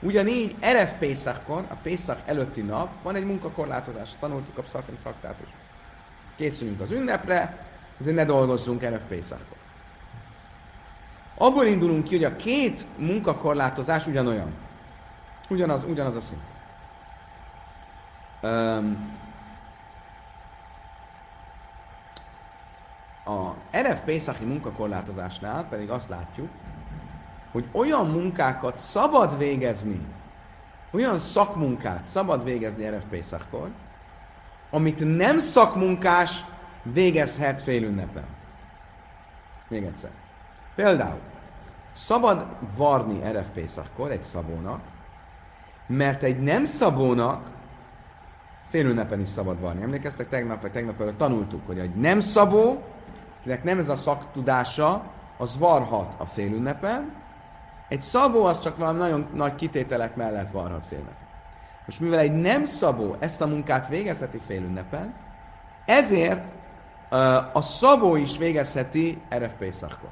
[0.00, 5.48] Ugyanígy RF Pészakkor, a Pészak előtti nap van egy munkakorlátozás, tanultuk a Pszakim traktátus.
[6.36, 7.66] Készülünk az ünnepre,
[8.00, 9.56] ezért ne dolgozzunk RF Pészakkor.
[11.34, 14.54] Abból indulunk ki, hogy a két munkakorlátozás ugyanolyan.
[15.48, 16.42] Ugyanaz, ugyanaz a szint.
[18.42, 19.16] Um,
[23.24, 26.48] a RF Pészaki munkakorlátozásnál pedig azt látjuk,
[27.58, 30.00] hogy olyan munkákat szabad végezni,
[30.90, 33.68] olyan szakmunkát szabad végezni RFP szakkor,
[34.70, 36.44] amit nem szakmunkás
[36.82, 38.24] végezhet félünnepen.
[39.68, 40.10] Még egyszer.
[40.74, 41.20] Például,
[41.94, 44.80] szabad varni RFP szakkor egy szabónak,
[45.86, 47.50] mert egy nem szabónak
[48.68, 49.82] félünnepen is szabad varni.
[49.82, 52.82] Emlékeztek, tegnap vagy tegnap előtt tanultuk, hogy egy nem szabó,
[53.38, 55.02] akinek nem ez a szaktudása,
[55.38, 57.26] az varhat a félünnepen,
[57.88, 61.16] egy szabó az csak valami nagyon nagy kitételek mellett varhat félnek.
[61.86, 65.14] Most mivel egy nem szabó ezt a munkát végezheti félünnepen,
[65.84, 66.54] ezért
[67.10, 70.10] uh, a szabó is végezheti RFP szakon.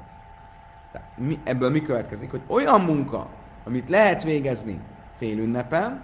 [0.91, 3.27] Tehát mi, ebből mi következik, hogy olyan munka,
[3.65, 4.79] amit lehet végezni
[5.17, 6.03] félünnepen,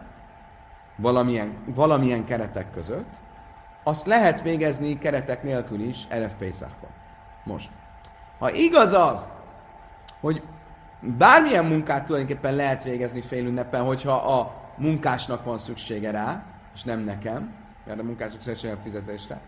[0.96, 3.22] valamilyen, valamilyen keretek között,
[3.84, 6.90] azt lehet végezni keretek nélkül is RFP szakon.
[7.44, 7.70] Most,
[8.40, 9.34] ha igaz az,
[10.20, 10.44] hogy
[11.18, 17.54] bármilyen munkát tulajdonképpen lehet végezni félünneppen, hogyha a munkásnak van szüksége rá, és nem nekem,
[17.86, 19.42] mert a munkások szüksége a fizetésre,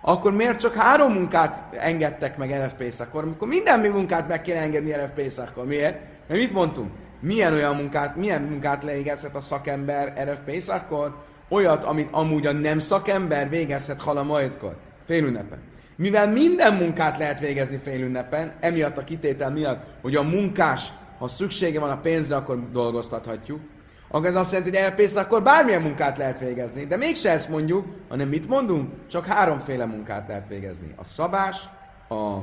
[0.00, 4.60] akkor miért csak három munkát engedtek meg RFP szakor, amikor minden mi munkát meg kéne
[4.60, 5.66] engedni RFP szakor?
[5.66, 5.98] Miért?
[6.28, 6.90] Mert mit mondtunk?
[7.20, 11.24] Milyen olyan munkát, milyen munkát leégezhet a szakember RFP szakor?
[11.48, 15.58] Olyat, amit amúgy a nem szakember végezhet halamajtkor, félünnepen.
[16.00, 21.80] Mivel minden munkát lehet végezni félünnepen, emiatt a kitétel miatt, hogy a munkás ha szüksége
[21.80, 23.60] van a pénzre, akkor dolgoztathatjuk.
[24.08, 26.84] Akkor ez azt jelenti, hogy elpész, akkor bármilyen munkát lehet végezni.
[26.84, 28.92] De mégse ezt mondjuk, hanem mit mondunk?
[29.06, 30.94] Csak háromféle munkát lehet végezni.
[30.96, 31.68] A szabás,
[32.08, 32.38] a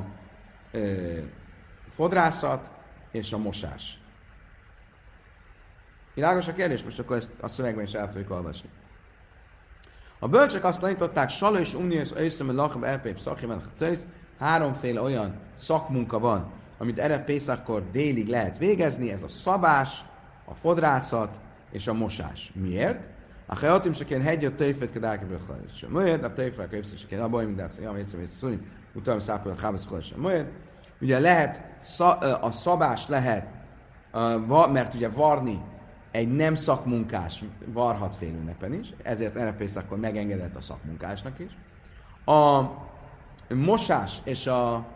[0.72, 1.12] ö,
[1.90, 2.70] fodrászat
[3.12, 3.98] és a mosás.
[6.14, 6.84] Világos a kérdés?
[6.84, 8.68] Most akkor ezt a szövegben is el fogjuk olvasni.
[10.18, 13.62] A bölcsek azt tanították, Saló és Uniós Őszöm, Lachab, Elpép, Szakimen,
[14.38, 20.04] háromféle olyan szakmunka van, amit erre Pészakkor délig lehet végezni, ez a szabás,
[20.44, 22.52] a fodrászat és a mosás.
[22.54, 23.08] Miért?
[23.46, 25.38] A heatim se kell hegyet tejfet kedálkeből
[25.72, 26.24] és Miért?
[26.24, 27.58] A tejfet képzés se kell abban, hogy
[27.98, 28.58] egyszer és szuni,
[28.94, 30.50] utána szápol a hábesz Miért?
[31.00, 31.62] Ugye lehet,
[32.40, 33.46] a szabás lehet,
[34.72, 35.60] mert ugye varni
[36.10, 41.56] egy nem szakmunkás varhat fél ünnepen is, ezért erre Pészakkor megengedett a szakmunkásnak is.
[42.24, 42.64] A
[43.54, 44.86] mosás és a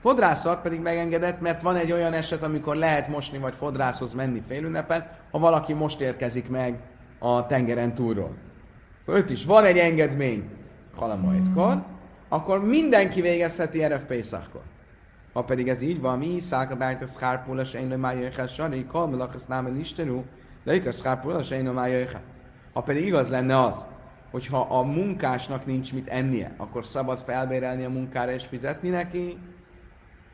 [0.00, 5.06] Fodrászat pedig megengedett, mert van egy olyan eset, amikor lehet mosni vagy fodrászhoz menni félünnepen,
[5.30, 6.80] ha valaki most érkezik meg
[7.18, 8.36] a tengeren túlról.
[9.04, 10.50] Öt is van egy engedmény
[10.96, 11.82] halamajtkor,
[12.28, 14.62] akkor mindenki végezheti RF Pészakor.
[15.32, 19.34] Ha pedig ez így van, mi szákadájt a szkárpulas én már jöjjel sari, kalmelak
[20.64, 22.20] de ikar szkárpulas én már jöjjel.
[22.72, 23.86] Ha pedig igaz lenne az,
[24.30, 29.38] hogyha a munkásnak nincs mit ennie, akkor szabad felbérelni a munkára és fizetni neki,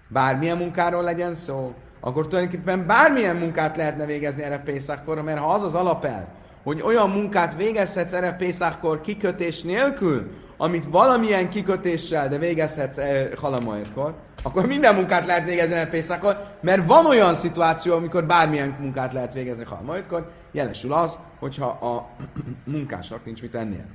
[0.09, 5.63] bármilyen munkáról legyen szó, akkor tulajdonképpen bármilyen munkát lehetne végezni erre Pészakkor, mert ha az
[5.63, 6.29] az alapel,
[6.67, 14.15] hogy olyan munkát végezhetsz erre Pészákkor kikötés nélkül, amit valamilyen kikötéssel, de végezhetsz e, halamajkor,
[14.43, 19.33] akkor minden munkát lehet végezni erre Pészákkor, mert van olyan szituáció, amikor bármilyen munkát lehet
[19.33, 22.09] végezni halamajkor, jelesül az, hogyha a
[22.75, 23.87] munkásnak nincs mit tennie.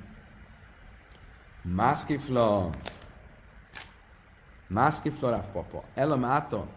[1.61, 2.69] Mászkifla,
[4.67, 6.67] mászkifla ráv papa, elamáta,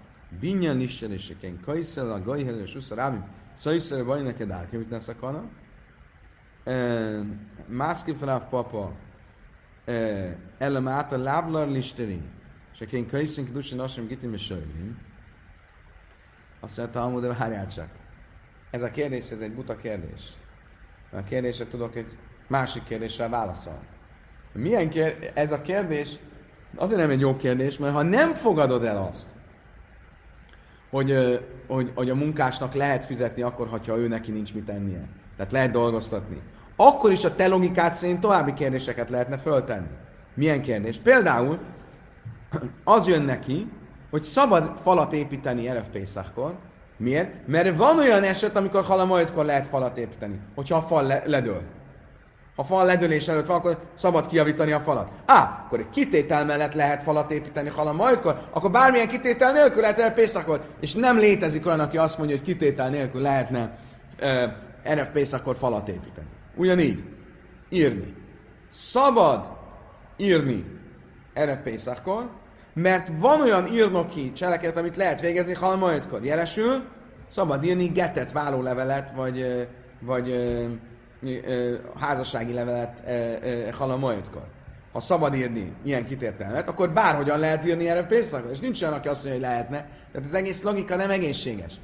[0.41, 5.43] binyan lisseléseken, kajszel a gajhel és uszarábim, szajszer baj neked árke, mit ne szakana?
[7.69, 8.93] Maszki fráv papa
[10.59, 12.21] elem át a láblar listeri,
[12.73, 14.99] és aki én köszönk dusin asim gitim és sőjön.
[16.61, 17.89] Azt mondta, amúgy, de várjál csak.
[18.71, 20.33] Ez a kérdés, ez egy buta kérdés.
[21.13, 23.87] A kérdésre tudok egy másik kérdéssel válaszolni.
[24.53, 25.33] Milyen kér...
[25.35, 26.19] ez a kérdés
[26.75, 29.29] azért nem egy jó kérdés, mert ha nem fogadod el azt,
[30.91, 35.53] hogy, hogy, hogy a munkásnak lehet fizetni akkor, ha ő neki nincs mit ennie, tehát
[35.53, 36.41] lehet dolgoztatni.
[36.77, 39.87] Akkor is a te logikád szerint további kérdéseket lehetne föltenni.
[40.35, 40.97] Milyen kérdés?
[40.99, 41.59] Például
[42.85, 43.71] az jön neki,
[44.11, 46.55] hogy szabad falat építeni Erev Pészakor.
[46.97, 47.47] Miért?
[47.47, 51.63] Mert van olyan eset, amikor halamajtkor lehet falat építeni, hogyha a fal le- ledől.
[52.57, 55.09] Ha a fal ledölés előtt van, akkor szabad kiavítani a falat.
[55.27, 60.13] Á, akkor egy kitétel mellett lehet falat építeni halamajtkor, akkor bármilyen kitétel nélkül lehet Erev
[60.13, 60.61] Pészakor.
[60.81, 63.79] És nem létezik olyan, aki azt mondja, hogy kitétel nélkül lehetne
[64.23, 64.53] uh,
[64.85, 66.27] Erev Pészakor falat építeni.
[66.57, 67.03] Ugyanígy.
[67.69, 68.15] Írni.
[68.71, 69.49] Szabad
[70.17, 70.65] írni
[71.33, 72.31] Erev Pészakor,
[72.75, 76.25] mert van olyan írnoki cselekedet, amit lehet végezni halmajdkor.
[76.25, 76.83] Jelesül,
[77.31, 79.67] szabad írni getet, vállólevelet, vagy,
[80.01, 80.35] vagy
[82.01, 83.03] házassági levelet
[83.75, 84.43] halamajdkor.
[84.93, 88.51] Ha szabad írni ilyen kitértelmet, akkor bárhogyan lehet írni erre pénzszakot.
[88.51, 89.89] És nincs olyan, aki azt mondja, hogy lehetne.
[90.13, 91.75] Tehát az egész logika nem egészséges.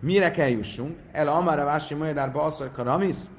[0.00, 0.96] Mire kell jussunk?
[1.12, 3.30] El Amara Vási Majdárba az, hogy Karamisz,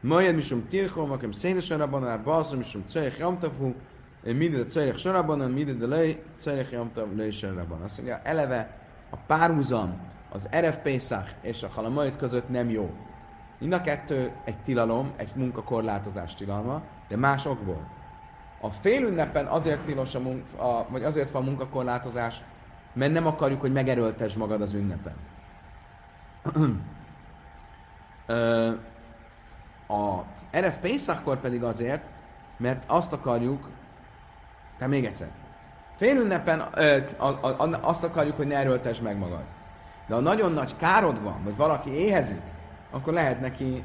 [0.00, 3.74] Majd misum tirchom, akem szénesen abban, a balszom misum cejek jamtafú,
[4.22, 7.82] minden a cajrek sorabban, minden a lej, cajrek jamtav lej sorabban.
[7.82, 8.78] Azt mondja, eleve
[9.10, 12.90] a párhuzam az Erev Pészach és a Halamait között nem jó.
[13.58, 17.88] Mind a kettő egy tilalom, egy munkakorlátozás tilalma, de más okból.
[18.60, 22.42] A félünnepen azért tilos a, munka, a vagy azért van munkakorlátozás,
[22.92, 25.14] mert nem akarjuk, hogy megerőltesd magad az ünnepen.
[29.88, 32.02] A Erev Pészachkor pedig azért,
[32.56, 33.68] mert azt akarjuk,
[34.78, 35.28] tehát még egyszer.
[35.96, 36.62] Félünnepen
[37.80, 39.44] azt akarjuk, hogy ne erőltesd meg magad.
[40.06, 42.42] De ha nagyon nagy károd van, vagy valaki éhezik,
[42.90, 43.84] akkor lehet neki,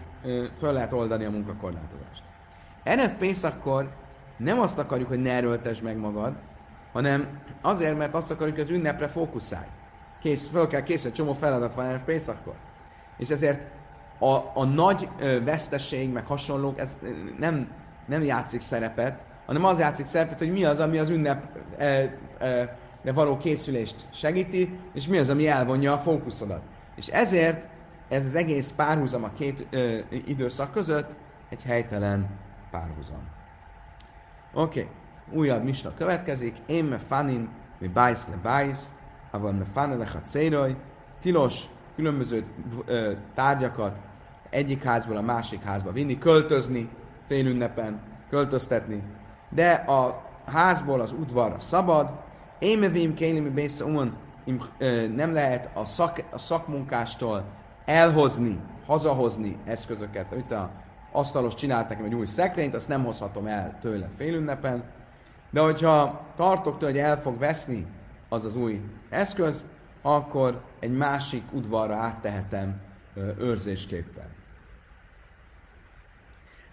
[0.57, 2.23] föl lehet oldani a munkakorlátozást.
[2.83, 3.89] NF Pészakkor
[4.37, 6.33] nem azt akarjuk, hogy ne erőltesd meg magad,
[6.91, 7.27] hanem
[7.61, 9.67] azért, mert azt akarjuk, hogy az ünnepre fókuszálj.
[10.21, 12.53] Kész, föl kell készíteni, csomó feladat van NF Pészakkor.
[13.17, 13.67] És ezért
[14.19, 16.97] a, a nagy ö, veszteség, meg hasonlók, ez
[17.38, 17.71] nem,
[18.05, 22.77] nem játszik szerepet, hanem az játszik szerepet, hogy mi az, ami az ünnep e,
[23.13, 26.62] való készülést segíti, és mi az, ami elvonja a fókuszodat.
[26.95, 27.67] És ezért
[28.10, 31.10] ez az egész párhuzam a két ö, időszak között
[31.49, 32.29] egy helytelen
[32.71, 33.27] párhuzam.
[34.53, 34.93] Oké, okay.
[35.39, 36.55] újabb misna következik.
[36.65, 38.93] Én fanin, mi bájsz le bájsz,
[39.31, 40.75] avon me fanin le
[41.21, 41.63] tilos
[41.95, 42.45] különböző
[42.85, 43.95] ö, tárgyakat
[44.49, 46.89] egyik házból a másik házba vinni, költözni,
[47.27, 49.03] félünnepen, költöztetni,
[49.49, 52.11] de a házból az udvarra szabad,
[52.59, 54.13] én mevim kélim bésze umon,
[55.15, 57.43] nem lehet a, szak, a szakmunkástól
[57.85, 60.35] elhozni, hazahozni eszközöket.
[60.37, 60.71] Itt a
[61.11, 64.83] asztalos csinált nekem egy új szekrényt, azt nem hozhatom el tőle félünnepen,
[65.49, 67.87] de hogyha tartok tőle, hogy el fog veszni
[68.29, 69.65] az az új eszköz,
[70.01, 72.81] akkor egy másik udvarra áttehetem
[73.37, 74.27] őrzésképpen.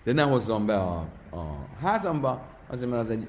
[0.05, 0.99] De ne hozzam be a,
[1.31, 3.29] a házamba, azért mert az egy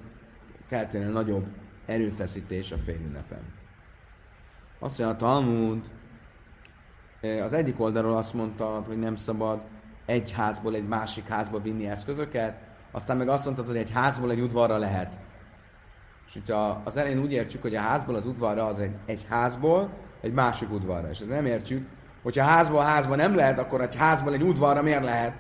[0.70, 1.46] keltére nagyobb
[1.86, 3.54] erőfeszítés a félünnepen.
[4.80, 5.90] Azt mondja a Talmud,
[7.44, 9.62] az egyik oldalról azt mondta, hogy nem szabad
[10.06, 12.60] egy házból egy másik házba vinni eszközöket,
[12.92, 15.20] aztán meg azt mondtad, hogy egy házból egy udvarra lehet.
[16.28, 19.90] És hogyha az elején úgy értjük, hogy a házból az udvarra az egy, egy házból,
[20.22, 21.10] egy másik udvarra.
[21.10, 21.88] És ez nem értjük,
[22.24, 25.34] hogyha házból a házba nem lehet, akkor egy házból egy udvarra miért lehet?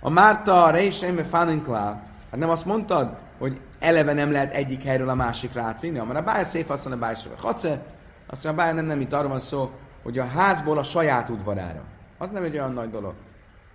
[0.00, 5.08] A Márta, a Reisem, Faninklá, Hát nem azt mondtad, hogy eleve nem lehet egyik helyről
[5.08, 7.82] a másikra átvinni, hanem a báj szép, azt mondja, báj Hace,
[8.26, 9.70] azt mondja, báj nem, nem itt arról van szó,
[10.02, 11.82] hogy a házból a saját udvarára.
[12.18, 13.14] Az nem egy olyan nagy dolog.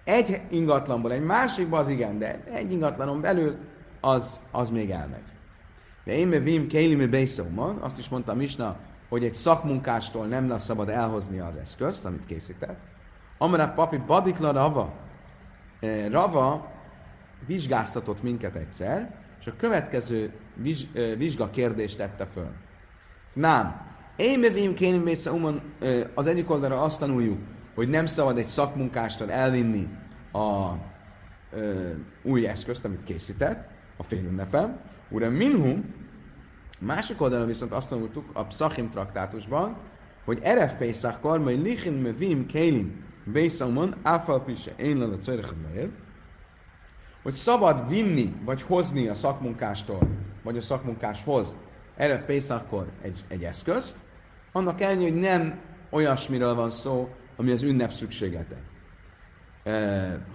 [0.03, 3.57] Egy ingatlanból, egy másikba az igen, de egy ingatlanon belül
[4.01, 5.23] az, az még elmegy.
[6.03, 7.25] De én vim kéli me
[7.79, 8.77] azt is mondta Misna,
[9.09, 12.79] hogy egy szakmunkástól nem lesz szabad elhozni az eszközt, amit készített.
[13.37, 14.93] Amara papi badikla rava,
[16.09, 16.71] Rava
[17.45, 20.87] vizsgáztatott minket egyszer, és a következő viz,
[21.17, 22.51] vizsga kérdést tette föl.
[23.33, 23.81] Nem.
[24.15, 25.61] Én mevim kénim umon,
[26.13, 27.39] az egyik oldalra azt tanuljuk,
[27.75, 29.87] hogy nem szabad egy szakmunkástól elvinni
[30.31, 30.71] a
[31.51, 31.89] ö,
[32.23, 34.79] új eszközt, amit készített a félünnepen.
[35.11, 35.93] Ura minhum,
[36.79, 39.77] másik oldalon viszont azt tanultuk a Psachim traktátusban,
[40.25, 45.17] hogy Eref Pesach kormai lichin mevim kélim Bészamon, áfal pise, én a
[47.21, 49.99] hogy szabad vinni, vagy hozni a szakmunkástól,
[50.43, 51.55] vagy a szakmunkáshoz
[51.95, 53.97] Erev Pészakor egy, egy eszközt,
[54.51, 58.55] annak ellenére, hogy nem olyasmiről van szó, ami az ünnep szükséglete.
[59.63, 60.25] E,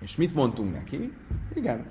[0.00, 1.12] és mit mondtunk neki?
[1.54, 1.90] Igen,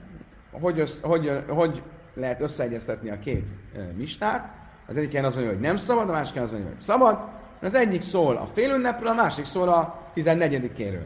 [0.52, 3.50] hogy, össz, hogy, hogy lehet összeegyeztetni a két
[3.96, 4.54] mistát?
[4.88, 7.20] Az egyik az mondja, hogy nem szabad, a másik az mondja, hogy szabad.
[7.62, 11.06] Az egyik szól a félünnepről, a másik szól a 14-éről.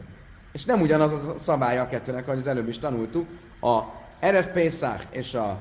[0.52, 3.28] És nem ugyanaz a szabálya a kettőnek, ahogy az előbb is tanultuk.
[3.60, 3.80] A
[4.26, 5.58] RF Pesach és a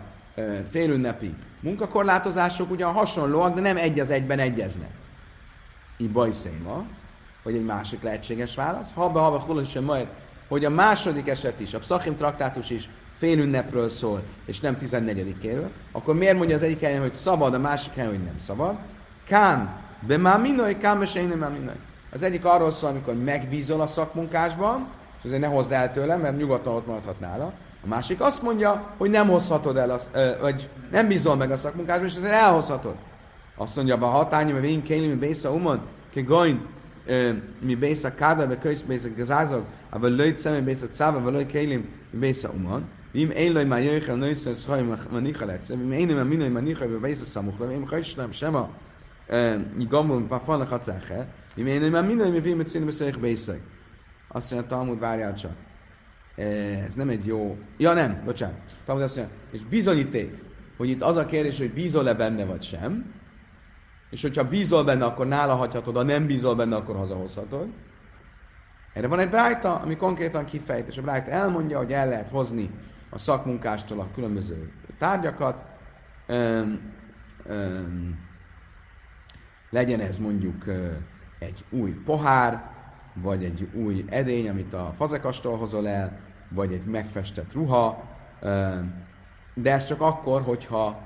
[0.70, 4.92] félünnepi munkakorlátozások ugyan hasonlóak, de nem egy az egyben egyeznek.
[5.98, 6.86] Így bajszéma,
[7.44, 8.94] hogy egy másik lehetséges válasz.
[8.94, 10.08] Habba, hullon sem majd,
[10.48, 16.16] hogy a második eset is, a Psachim traktátus is félünnepről szól, és nem 14-éről, akkor
[16.16, 18.76] miért mondja az egyik helyen, hogy szabad, a másik helyen, hogy nem szabad?
[19.28, 21.76] Kán, be már minoj, kán, be se már minoj.
[22.12, 26.38] Az egyik arról szól, amikor megbízol a szakmunkásban, és azért ne hozd el tőle, mert
[26.38, 27.54] nyugodtan ott maradhat nála.
[27.84, 30.10] A másik azt mondja, hogy nem hozhatod el, az,
[30.42, 32.96] vagy nem bízol meg a szakmunkásban, és azért elhozhatod.
[33.56, 35.82] Azt mondja, a hatány, mert én kéli, mi bésza umon,
[36.14, 36.66] ke goin,
[37.60, 41.76] mi bésza káda, vagy könysz bésza gazázog, aber lőjt szemé bésza cáva, vagy lőjt kéli,
[42.12, 42.86] mi bésza umon.
[43.15, 44.81] ואם אין לו מה יוכל נויס וסחוי
[45.13, 48.65] מניחה לעצם, ואם אין לו מה מינו מניחה בבייס הסמוך לו, ואם חייש להם שמה
[49.79, 51.23] יגומו ופפון לחצה אחר,
[51.57, 53.59] ואם אין לו מה מינו מביאים אצלנו בסייך בייסק.
[54.31, 55.57] Azt mondja, Talmud, várjál csak.
[56.87, 57.57] Ez nem egy jó...
[57.79, 58.61] Ja, nem, bocsánat.
[58.85, 60.39] Talmud azt mondja, és bizonyíték,
[60.77, 63.13] hogy itt az a kérdés, hogy bízol-e benne vagy sem,
[64.11, 67.69] és hogyha bízol benne, akkor nála hagyhatod, ha nem bízol benne, akkor hazahozhatod.
[68.93, 72.71] Erre van egy brájta, ami konkrétan kifejt, és a brájta elmondja, hogy el lehet hozni
[73.14, 75.66] a szakmunkástól a különböző tárgyakat.
[76.28, 76.94] Öm,
[77.46, 78.20] öm,
[79.70, 80.64] legyen ez mondjuk
[81.40, 82.72] egy új pohár,
[83.14, 88.04] vagy egy új edény, amit a fazekastól hozol el, vagy egy megfestett ruha,
[89.54, 91.02] de ez csak akkor, hogyha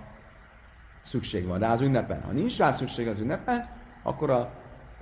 [1.01, 2.21] szükség van rá az ünnepen.
[2.21, 3.69] Ha nincs rá szükség az ünnepen,
[4.03, 4.49] akkor a,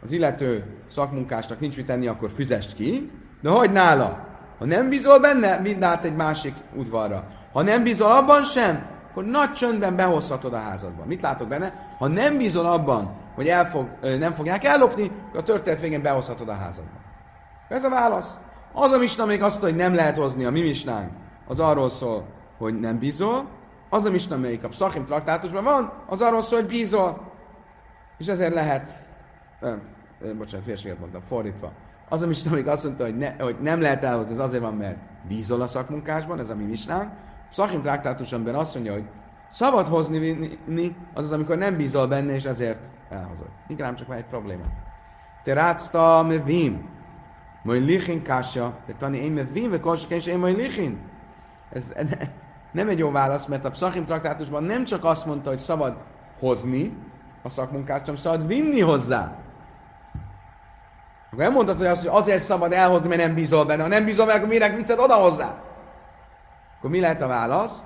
[0.02, 4.35] az illető szakmunkásnak nincs mit tenni, akkor füzest ki, de hogy nála?
[4.60, 7.28] Ha nem bízol benne, mind át egy másik udvarra.
[7.54, 11.06] Ha nem bízol abban sem, akkor nagy csöndben behozhatod a házadba.
[11.06, 11.96] Mit látok benne?
[11.98, 16.50] Ha nem bízol abban, hogy el fog, nem fogják ellopni, akkor a történet végén behozhatod
[16.50, 16.98] a házadba.
[17.70, 18.40] Ez a válasz.
[18.74, 21.12] Az a misna még azt, hogy nem lehet hozni a mi misnánk,
[21.48, 22.26] az arról szól,
[22.58, 23.48] hogy nem bízol.
[23.90, 27.32] Az a misna, melyik a Psachim traktátusban van, az arról szól, hogy bízol.
[28.18, 28.96] És ezért lehet,
[29.60, 29.74] ö,
[30.20, 31.72] ö, bocsánat, hülyeséget mondtam, fordítva.
[32.10, 34.74] Az a misna, amíg azt mondta, hogy, ne, hogy nem lehet elhozni, az azért van,
[34.74, 37.12] mert bízol a szakmunkásban, ez a mi misnánk.
[37.50, 39.06] Psachim traktátusban azt mondja, hogy
[39.48, 43.50] szabad hozni, vinni, az, amikor nem bízol benne, és ezért elhozod.
[43.68, 44.64] Inkább csak van egy probléma.
[45.44, 46.90] Te rátszta me vim.
[47.64, 51.00] Majd lichin kásja, de tani én me vim, ve és én majd lichin.
[51.72, 51.94] Ez
[52.72, 55.98] nem egy jó válasz, mert a Psachim traktátusban nem csak azt mondta, hogy szabad
[56.40, 56.98] hozni
[57.44, 59.45] a szakmunkát, hanem szabad vinni hozzá.
[61.36, 63.82] Akkor nem mondtad, hogy, azt, hogy azért szabad elhozni, mert nem bízol benne.
[63.82, 65.64] Ha nem bízol benne, akkor minek viszed oda hozzá?
[66.78, 67.84] Akkor mi lehet a válasz?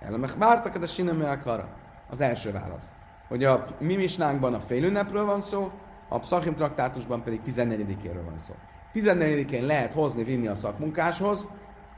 [0.00, 1.66] Elemek vártak, de sinem akar.
[2.10, 2.92] Az első válasz.
[3.28, 5.70] Hogy a mi misnánkban a félünnepről van szó,
[6.08, 8.54] a Psachim traktátusban pedig 14-éről van szó.
[8.94, 11.48] 14-én lehet hozni, vinni a szakmunkáshoz,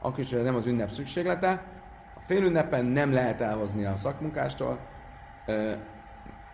[0.01, 1.63] akkor is nem az ünnep szükséglete.
[2.15, 4.79] A félünnepen nem lehet elhozni a szakmunkástól.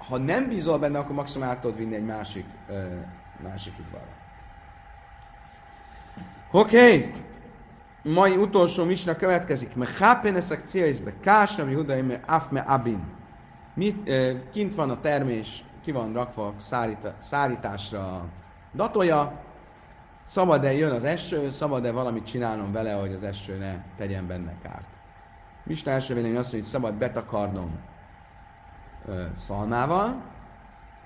[0.08, 2.46] Ha nem bízol benne, akkor maximum át tudod vinni egy másik,
[3.44, 4.20] másik udvarra.
[6.52, 7.14] Oké, okay.
[8.04, 9.76] mai utolsó misna következik.
[9.76, 13.04] Me hápeneszek célizbe kásra, mi hudaim afme abin.
[13.74, 14.10] Mit,
[14.52, 18.26] kint van a termés, ki van rakva szárita, szárításra
[18.74, 19.40] datolja,
[20.24, 24.88] szabad-e jön az eső, szabad-e valamit csinálnom vele, hogy az eső ne tegyen benne kárt.
[25.64, 27.80] Mista első vélemény azt mondja, hogy szabad betakarnom
[29.06, 30.24] ö, szalmával.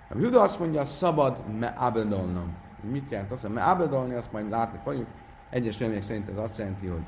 [0.09, 2.55] A Juda azt mondja, szabad me abedolnom.
[2.91, 5.07] Mit jelent azt, hogy me abedolni, azt majd látni fogjuk.
[5.49, 7.03] Egyes vélemények szerint ez azt jelenti, hogy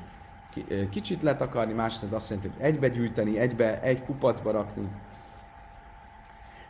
[0.90, 4.88] kicsit letakarni, másrészt azt jelenti, hogy egybe gyűjteni, egybe, egy kupacba rakni.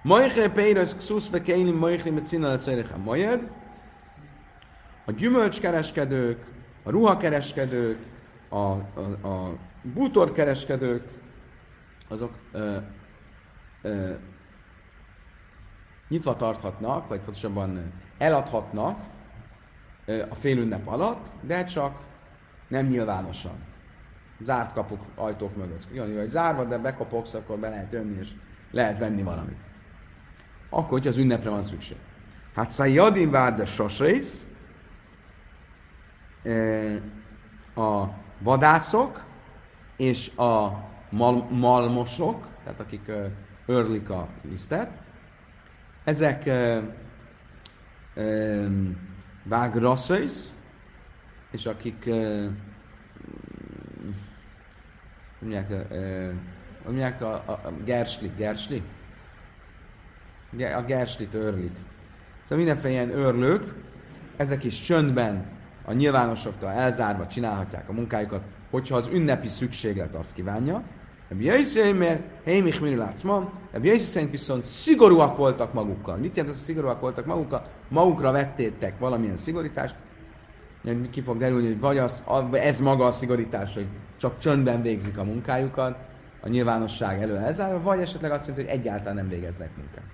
[0.03, 3.51] Moichre peiros ksusz ve keilim moichre met színal a a majed.
[5.05, 6.45] A gyümölcskereskedők
[6.89, 7.99] a ruhakereskedők,
[8.49, 11.05] a, a, a bútorkereskedők,
[12.09, 12.76] azok ö,
[13.83, 14.12] ö,
[16.09, 19.00] nyitva tarthatnak, vagy pontosabban eladhatnak
[20.06, 22.00] a félünnep alatt, de csak
[22.68, 23.66] nem nyilvánosan.
[24.44, 25.86] Zárt kapuk ajtók mögött.
[25.92, 28.30] Jön, hogy zárva, de bekopogsz, akkor be lehet jönni, és
[28.70, 29.59] lehet venni valamit.
[30.70, 31.96] Akkor, hogyha az ünnepre van szükség.
[32.54, 34.46] Hát Szajadin de sosrész,
[37.74, 38.04] a
[38.38, 39.24] vadászok
[39.96, 40.68] és a
[41.11, 43.11] mal- malmosok, tehát akik
[43.66, 44.90] örlik a lisztet,
[46.09, 46.50] ezek
[49.44, 50.32] vágrasszais,
[51.50, 52.11] és akik
[55.38, 55.72] mondják,
[56.84, 58.82] mondják a, a, a gersli, gersli?
[60.76, 61.76] A gerslit örlik.
[62.42, 63.74] Szóval mindenféle ilyen örlők,
[64.36, 65.46] ezek is csöndben,
[65.84, 70.82] a nyilvánosoktól elzárva csinálhatják a munkájukat, hogyha az ünnepi szükséglet azt kívánja.
[71.31, 76.16] Ebbi Jaiszi mert Hémich Minül Lácma, Ebbi Jaiszi szerint viszont szigorúak voltak magukkal.
[76.16, 77.66] Mit jelent az, hogy szigorúak voltak magukkal?
[77.89, 79.95] Magukra vettétek valamilyen szigorítást,
[81.11, 85.24] ki fog derülni, hogy vagy az, ez maga a szigorítás, hogy csak csöndben végzik a
[85.24, 85.97] munkájukat,
[86.41, 90.05] a nyilvánosság elő elzárva, vagy esetleg azt jelenti, hogy egyáltalán nem végeznek munkát.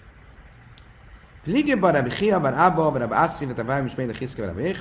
[1.45, 4.75] Lige Rabbi Chia, bar Abba, Rabbi Assi, a Vájm is Méle Hiszke, Rabbi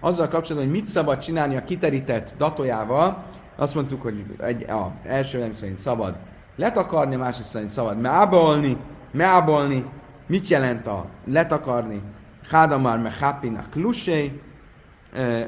[0.00, 3.24] azzal kapcsolatban, hogy mit szabad csinálni a kiterített datójával,
[3.56, 6.16] azt mondtuk, hogy egy, a, első nem szerint szabad.
[6.56, 8.00] Letakarni, a másik szerint szabad.
[8.00, 8.76] Meábolni,
[9.12, 9.84] meábolni,
[10.26, 12.02] mit jelent a letakarni?
[12.50, 14.40] Hádamar mechapina klusé,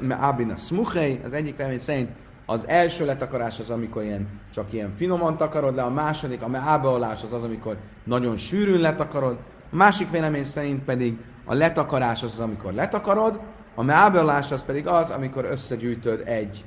[0.00, 2.10] meábina smuchei, az egyik vélemény szerint
[2.46, 7.22] az első letakarás az, amikor ilyen, csak ilyen finoman takarod le, a második, a meábolás
[7.24, 9.38] az az, amikor nagyon sűrűn letakarod,
[9.72, 13.40] a másik vélemény szerint pedig a letakarás az, az amikor letakarod,
[13.74, 16.64] a meábolás az pedig az, amikor összegyűjtöd egy,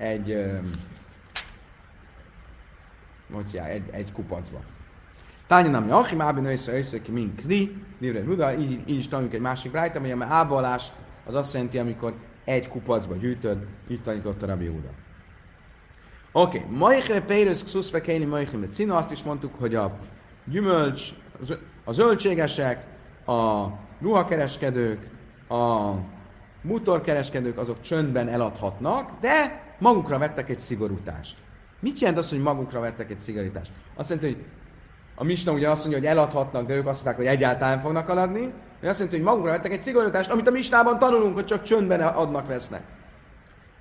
[0.00, 0.36] egy,
[3.26, 4.60] mondja, egy, egy kupacba.
[5.46, 9.34] Tányi nem jachi, mábin össze össze ki min kri, nívre muda, így, így is tanuljuk
[9.34, 10.90] egy másik rájtam, hogy a meábolás
[11.26, 14.88] az azt jelenti, amikor egy kupacba gyűjtöd, így tanította Rabbi Júda.
[16.32, 16.76] Oké, okay.
[16.76, 19.98] Majchre Pérősz Xuszve Kéni Majchre Cina, azt is mondtuk, hogy a
[20.44, 21.12] gyümölcs,
[21.84, 22.86] a zöldségesek,
[23.26, 23.66] a
[24.00, 25.08] ruhakereskedők,
[25.48, 25.92] a
[26.62, 31.36] motorkereskedők azok csöndben eladhatnak, de magukra vettek egy szigorítást.
[31.80, 33.70] Mit jelent az, hogy magukra vettek egy szigorítást?
[33.94, 34.44] Azt jelenti, hogy
[35.14, 38.52] a Misna ugye azt mondja, hogy eladhatnak, de ők azt mondták, hogy egyáltalán fognak eladni,
[38.80, 42.00] vagy azt jelenti, hogy magukra vettek egy szigorítást, amit a Misnában tanulunk, hogy csak csöndben
[42.00, 42.82] adnak, vesznek.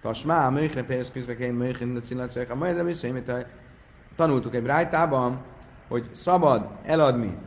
[0.02, 3.32] Tasmá, a mőkre pénz közbekeim, mőkre, de cilatszők, a majd visszaimít,
[4.16, 5.42] tanultuk egy rájtában,
[5.88, 7.38] hogy szabad eladni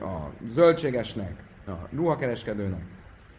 [0.00, 2.82] a zöldségesnek, a ruhakereskedőnek,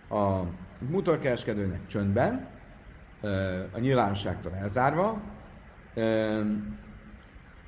[0.10, 0.42] a
[0.90, 2.48] motorkereskedőnek csöndben,
[3.72, 5.22] a nyilvánosságtól elzárva,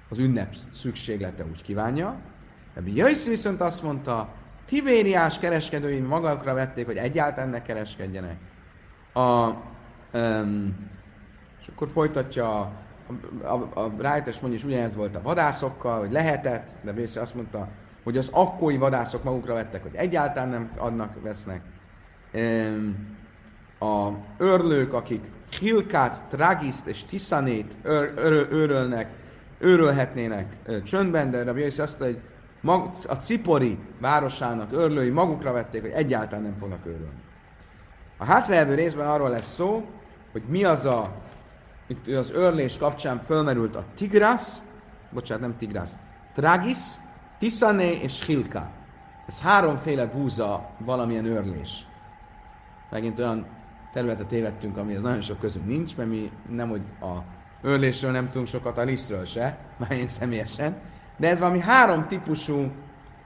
[0.09, 2.19] az ünnep szükséglete úgy kívánja.
[2.75, 4.33] Ebbi Jöjsz viszont azt mondta,
[4.65, 8.37] Tibériás kereskedői magukra vették, hogy egyáltalán ne kereskedjenek.
[9.13, 9.53] A,
[10.13, 10.89] um,
[11.61, 12.71] és akkor folytatja a,
[13.43, 17.67] a, a Rájtes mondja, és ugyanez volt a vadászokkal, hogy lehetett, de Bészé azt mondta,
[18.03, 21.61] hogy az akkói vadászok magukra vettek, hogy egyáltalán nem adnak, vesznek.
[22.33, 23.17] Um,
[23.79, 29.09] a örlők, akik Hilkát, Tragiszt és Tiszanét őr, őr, őrölnek,
[29.59, 32.29] őrölhetnének ö, csöndben, de Rabbi Yossi azt mondta, hogy
[32.61, 37.21] mag, a Cipori városának őrlői magukra vették, hogy egyáltalán nem fognak őrölni.
[38.17, 39.85] A hátraelvő részben arról lesz szó,
[40.31, 41.11] hogy mi az a,
[41.87, 44.63] itt az őrlés kapcsán fölmerült a Tigrász,
[45.11, 45.95] bocsánat, nem Tigrász,
[46.33, 46.79] Tragis,
[47.39, 48.69] Tisané és Hilka.
[49.27, 51.87] Ez háromféle búza valamilyen őrlés.
[52.89, 53.45] Megint olyan
[53.93, 58.47] területet tévedtünk, amihez nagyon sok közünk nincs, mert mi nem, hogy a őrlésről nem tudunk
[58.47, 60.75] sokat, a lisztről se, már én személyesen,
[61.17, 62.71] de ez valami három típusú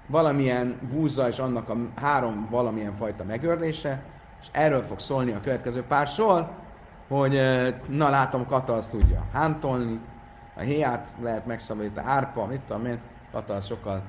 [0.08, 4.04] valamilyen búza és annak a három valamilyen fajta megőrlése,
[4.42, 6.50] és erről fog szólni a következő pár sor,
[7.08, 7.40] hogy
[7.90, 10.00] na látom, Kata azt tudja hántolni,
[10.56, 13.00] a héját lehet megszabadítani, árpa, mit tudom én,
[13.32, 14.04] Kata az sokkal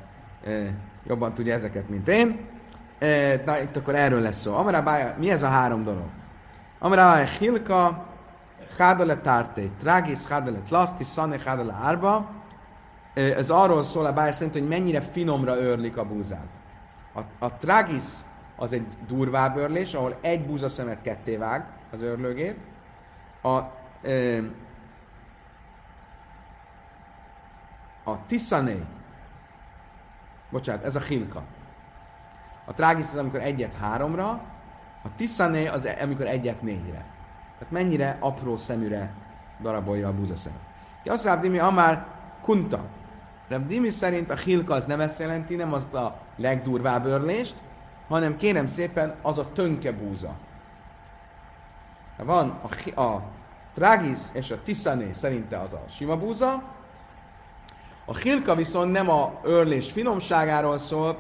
[0.45, 0.75] e,
[1.07, 2.49] jobban tudja ezeket, mint én.
[2.99, 4.55] E, na itt akkor erről lesz szó.
[4.55, 6.07] Amarabája, mi ez a három dolog?
[6.85, 8.07] Amarabája, Hilka,
[8.79, 12.31] Hádale Tárté, Tragis, Hádale Tlaszti, Szane, Hádale Árba,
[13.15, 16.47] ez arról szól a báj szerint, hogy mennyire finomra őrlik a búzát.
[17.15, 18.05] A, a tragis
[18.57, 22.57] az egy durvább őrlés, ahol egy búza szemet ketté vág az őrlőgép.
[23.43, 23.61] A,
[24.03, 24.39] ö,
[28.05, 28.85] a tiszané,
[30.51, 31.43] bocsánat, ez a hilka.
[32.65, 34.53] A trágis az, amikor egyet háromra,
[35.05, 37.05] a tiszané az, amikor egyet négyre.
[37.59, 39.13] Tehát mennyire apró szeműre
[39.61, 40.61] darabolja a búzaszemet.
[41.05, 42.07] Azt Rabdimi Amár
[42.43, 42.85] kunta.
[43.49, 47.55] Rabdimi szerint a hilka az nem ezt jelenti, nem azt a legdurvább örlést,
[48.09, 50.35] hanem kérem szépen az a tönke búza.
[52.17, 52.61] Van
[52.95, 53.23] a, a
[53.75, 56.63] Tragis és a Tiszané szerinte az a sima búza,
[58.05, 61.19] a hilka viszont nem a örlés finomságáról szól,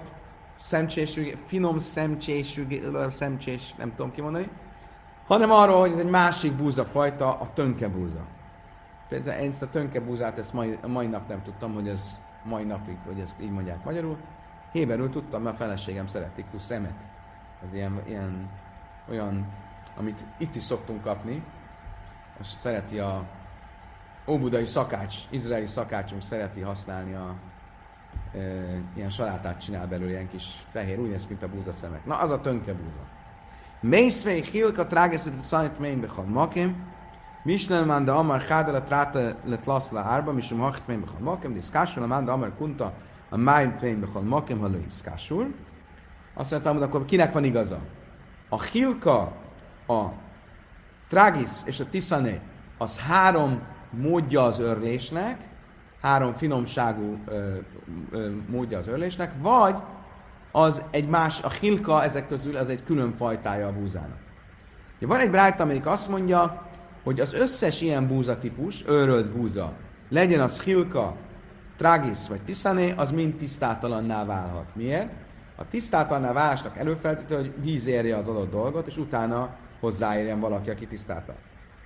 [0.56, 2.80] szemcsésű, finom szemcsésű,
[3.10, 4.48] szemcsés, nem tudom kimondani,
[5.26, 8.26] hanem arról, hogy ez egy másik búzafajta, a tönke búza.
[9.08, 12.96] Például ezt a tönke búzát, ezt mai, mai nap nem tudtam, hogy ez mai napig,
[13.06, 14.16] hogy ezt így mondják magyarul.
[14.72, 17.06] Héberül tudtam, mert a feleségem szereti szemet.
[17.66, 18.50] Ez ilyen, ilyen,
[19.10, 19.46] olyan,
[19.96, 21.44] amit itt is szoktunk kapni.
[22.40, 23.24] Azt szereti a
[24.26, 27.34] óbudai szakács, izraeli szakácsunk szereti használni a
[28.34, 28.38] e,
[28.94, 32.04] ilyen salátát csinál belőle, ilyen kis fehér, úgy néz ki, mint a búza szemek.
[32.04, 33.00] Na, az a tönke búza.
[33.80, 36.92] Mészvei hilka trágeszet a szanit mén bechal makim,
[37.44, 41.20] Mishnel man de amar chádel a tráta let lasz le árba, misum hachit mén bechal
[41.20, 42.92] makim, de szkásul man de amar kunta
[43.28, 45.54] a máj mén bechal makim, ha lőj szkásul.
[46.34, 47.78] Azt mondtam, hogy akkor kinek van igaza?
[48.48, 49.20] A hilka,
[49.86, 50.04] a
[51.08, 52.40] trágis és a tiszane,
[52.78, 55.40] az három módja az örlésnek,
[56.04, 57.56] három finomságú ö,
[58.10, 59.76] ö, módja az örlésnek, vagy
[60.52, 64.18] az egy más, a hilka ezek közül az egy külön fajtája a búzának.
[64.98, 66.66] Ja, van egy brájt, amelyik azt mondja,
[67.02, 69.72] hogy az összes ilyen búzatípus, őrölt búza,
[70.08, 71.16] legyen az hilka,
[71.76, 74.74] tragis vagy tiszané, az mind tisztátalanná válhat.
[74.74, 75.12] Miért?
[75.56, 80.86] A tisztátalanná válásnak előfeltétele, hogy víz érje az adott dolgot, és utána hozzáérjen valaki, aki
[80.86, 81.40] tisztátalan.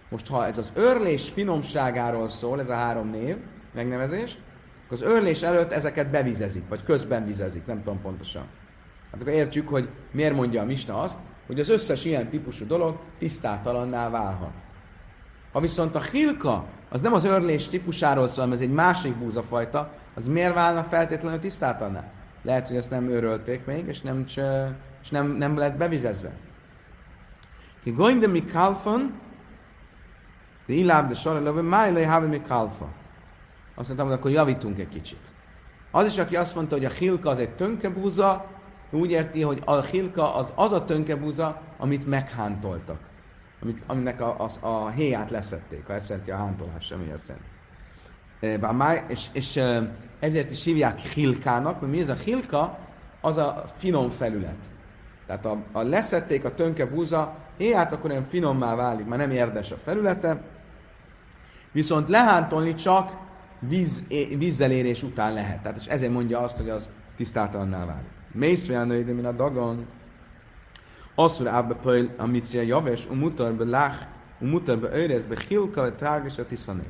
[0.08, 3.36] Most, ha ez az örlés finomságáról szól, ez a három név,
[3.78, 4.38] megnevezés,
[4.84, 8.46] akkor az örlés előtt ezeket bevizezik, vagy közben vizezik, nem tudom pontosan.
[9.12, 12.98] Hát akkor értjük, hogy miért mondja a Misna azt, hogy az összes ilyen típusú dolog
[13.18, 14.54] tisztátalanná válhat.
[15.52, 19.92] Ha viszont a hilka, az nem az örlés típusáról szól, hanem ez egy másik búzafajta,
[20.14, 22.04] az miért válna feltétlenül tisztátalanná?
[22.42, 24.24] Lehet, hogy ezt nem őrölték még, és nem,
[25.02, 26.32] és nem, nem lett bevizezve.
[27.82, 29.20] Ki goinde mi kalfon,
[30.66, 32.88] de iláb de sorra mi kalfa.
[33.78, 35.32] Azt mondtam, hogy akkor javítunk egy kicsit.
[35.90, 38.46] Az is, aki azt mondta, hogy a hilka az egy tönkebúza,
[38.90, 42.98] úgy érti, hogy a hilka az az a tönkebúza, amit meghántoltak.
[43.62, 47.32] Amit, aminek a, a, a héját leszették, ha ezt jelenti a hántolás, semmi ezt
[48.40, 49.12] jelenti.
[49.12, 49.62] És, és
[50.18, 52.78] ezért is hívják hilkának, mert mi ez a hilka?
[53.20, 54.66] Az a finom felület.
[55.26, 59.70] Tehát a, a leszették a tönke búza, héját akkor olyan finommá válik, már nem érdes
[59.70, 60.40] a felülete,
[61.72, 63.26] viszont lehántolni csak
[63.58, 64.04] víz,
[64.38, 65.62] vízzel érés után lehet.
[65.62, 68.10] Tehát és ezért mondja azt, hogy az tisztátalanná válik.
[68.32, 69.86] Mész de min a dagon,
[71.14, 74.06] Asszur ábbe pöl a mitria javes, a mutar be lach,
[74.40, 76.86] a mutar be őrez, be hilka, trágos a tiszané.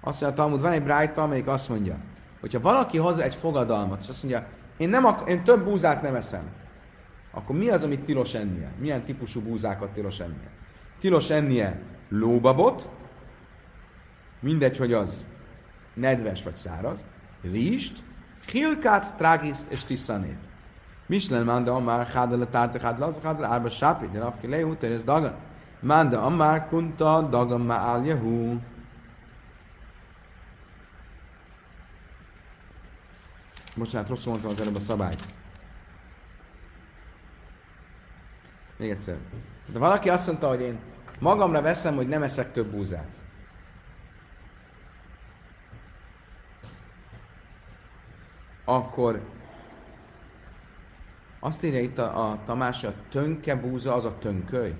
[0.00, 1.96] Azt mondja Talmud, van egy brájta, amelyik azt mondja,
[2.40, 4.46] hogyha valaki hoz egy fogadalmat, és azt mondja,
[4.76, 6.42] én, nem ak- én több búzát nem eszem,
[7.30, 8.72] akkor mi az, amit tilos ennie?
[8.78, 10.50] Milyen típusú búzákat tilos ennie?
[10.98, 12.88] Tilos ennie lóbabot,
[14.40, 15.24] mindegy, hogy az
[15.94, 17.04] nedves vagy száraz,
[17.42, 18.02] rizst,
[18.50, 20.48] hilkát, trágiszt és tiszanét.
[21.06, 25.34] Mislen manda amár hádele tárta hádle az hádle árba sápi, de rafki lejú, teres dagan.
[25.80, 28.58] Manda amár kunta dagan ma áll jehu.
[33.76, 35.22] Bocsánat, rosszul mondtam az előbb a szabályt.
[38.76, 39.16] Még egyszer.
[39.66, 40.78] De valaki azt mondta, hogy én
[41.18, 43.21] magamra veszem, hogy nem eszek több búzát.
[48.72, 49.20] Akkor
[51.40, 54.74] azt írja itt a, a Tamás, a tönke búza az a tönköly.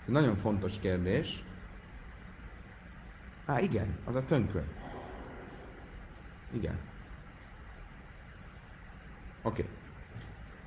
[0.00, 1.44] Ez nagyon fontos kérdés.
[3.46, 4.68] Á, igen, az a tönköly.
[6.52, 6.78] Igen.
[9.42, 9.62] Oké.
[9.62, 9.74] Okay.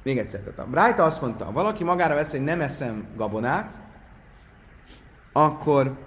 [0.04, 0.40] Még egyszer.
[0.40, 3.80] Tehát a Brájta azt mondta, ha valaki magára vesz, hogy nem eszem gabonát,
[5.32, 5.98] akkor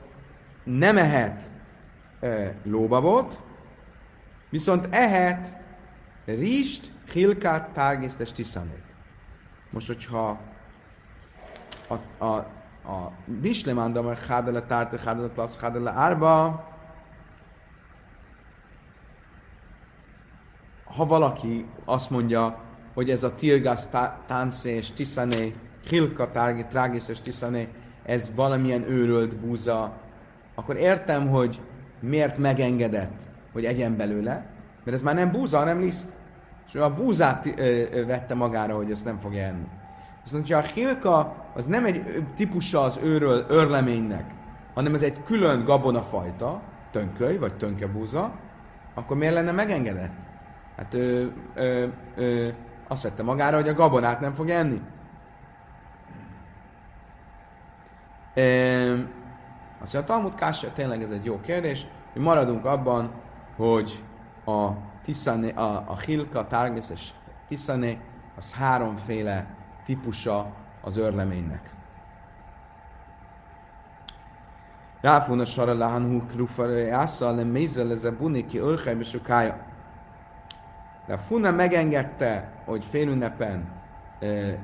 [0.64, 1.50] nem ehet
[2.64, 3.40] lóbabot,
[4.50, 5.54] viszont ehet
[6.24, 8.84] Rist, Hilkát, Tárgiszt és Tiszanét.
[9.70, 10.40] Most, hogyha
[11.88, 12.34] a, a,
[12.90, 16.68] a Mislemanda, mert Hádele Tárta, Hádele Tlasz, Hádele Árba,
[20.84, 22.60] ha valaki azt mondja,
[22.94, 23.82] hogy ez a Tirgas,
[24.26, 25.54] Tánszé és Tiszané,
[25.88, 26.30] Hilka,
[26.68, 27.68] Trágis és Tiszané,
[28.02, 29.98] ez valamilyen őrölt búza,
[30.54, 31.60] akkor értem, hogy
[32.00, 33.20] miért megengedett,
[33.52, 34.46] hogy egyen belőle,
[34.84, 36.12] mert ez már nem búza, hanem liszt.
[36.66, 39.66] És ő a búzát ö, ö, vette magára, hogy ezt nem fogja enni.
[40.22, 44.34] Viszont, hogyha a hilka az nem egy típusa az őről, őrleménynek,
[44.74, 48.32] hanem ez egy külön gabonafajta, tönköly vagy tönkebúza,
[48.94, 50.18] akkor miért lenne megengedett?
[50.76, 52.54] Hát ő, ő, ő
[52.88, 54.80] azt vette magára, hogy a gabonát nem fog enni.
[58.34, 58.42] E,
[59.82, 63.10] azt mondja, a Talmud Kássa, tényleg ez egy jó kérdés, hogy maradunk abban,
[63.56, 64.04] hogy
[64.44, 64.68] a,
[65.04, 67.10] tiszane, a, a hilka, tárgész és
[67.48, 67.98] tiszané,
[68.36, 69.46] az háromféle
[69.84, 71.74] típusa az örleménynek.
[75.00, 79.66] Ráfúna sara láhanú krufare jásza, le mézel ez a buniki ölhely besukája.
[81.06, 83.68] De Funa megengedte, hogy félünnepen
[84.20, 84.58] e,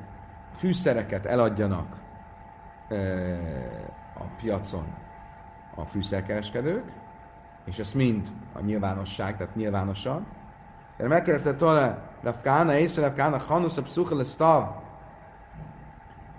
[0.57, 1.97] fűszereket eladjanak
[2.89, 2.97] e,
[4.15, 5.06] a piacon
[5.76, 6.92] a fűszerkereskedők,
[7.66, 10.26] és ezt mind a nyilvánosság, tehát nyilvánosan.
[10.98, 14.68] Erre megkérdezte tőle, Rav Kána, észre Rav Kána, Hanusz a pszuchel stav,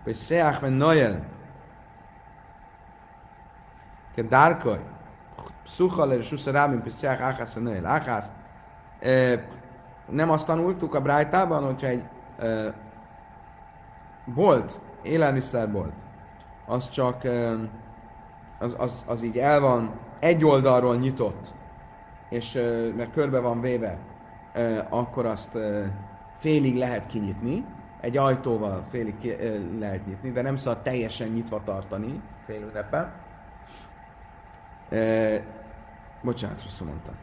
[0.05, 1.25] Pesach ben Noel,
[4.17, 4.79] כדרכוי,
[5.65, 8.29] פסוחה לרשוס הרבים, פסח אחס ונועל אחס.
[10.09, 12.03] Nem azt tanultuk a Brájtában, hogyha egy
[12.39, 12.75] uh,
[14.35, 15.93] bolt, élelmiszerbolt,
[16.67, 17.61] az csak uh,
[18.60, 21.54] az, az, az így el van egy oldalról nyitott,
[22.30, 22.54] és
[22.96, 24.00] mert körbe van véve,
[24.90, 25.58] akkor azt
[26.38, 27.66] félig lehet kinyitni,
[28.02, 29.36] egy ajtóval félig ki,
[29.80, 33.26] lehet nyitni, de nem szabad teljesen nyitva tartani fél ünnepen
[34.90, 35.44] E,
[36.22, 37.16] bocsánat, rosszul mondtam.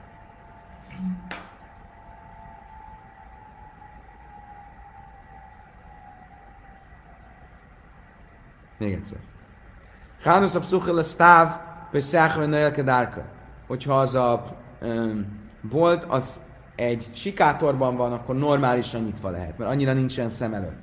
[8.79, 9.19] Még egyszer.
[10.25, 11.57] Hánusz a pszuchel a stáv,
[11.91, 13.25] Pesach Nöjelkedárka.
[13.67, 14.43] Hogyha az a
[14.83, 16.41] um, bolt, az
[16.77, 20.83] egy sikátorban van, akkor normálisan nyitva lehet, mert annyira nincsen szem előtt.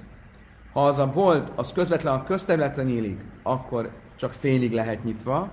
[0.73, 5.49] Ha az a bolt, az közvetlen a közterületen nyílik, akkor csak félig lehet nyitva,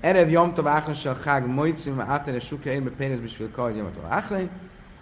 [0.00, 4.50] Erev Yomtov Áchnassal Chág Mojcim, Átere Sukja Érbe Pénz Bisfil Kargyamatov Áchlein,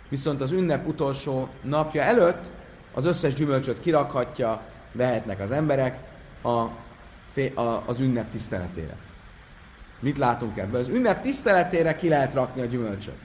[0.08, 2.52] viszont az ünnep utolsó napja előtt
[2.94, 4.60] az összes gyümölcsöt kirakhatja,
[4.92, 5.98] vehetnek az emberek
[6.42, 6.48] a,
[7.54, 8.96] a, az ünnep tiszteletére.
[10.00, 10.80] Mit látunk ebből?
[10.80, 13.18] Az ünnep tiszteletére ki lehet rakni a gyümölcsöt.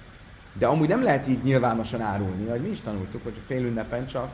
[0.53, 4.29] De amúgy nem lehet így nyilvánosan árulni, vagy mi is tanultuk, hogy fél ünnepen csak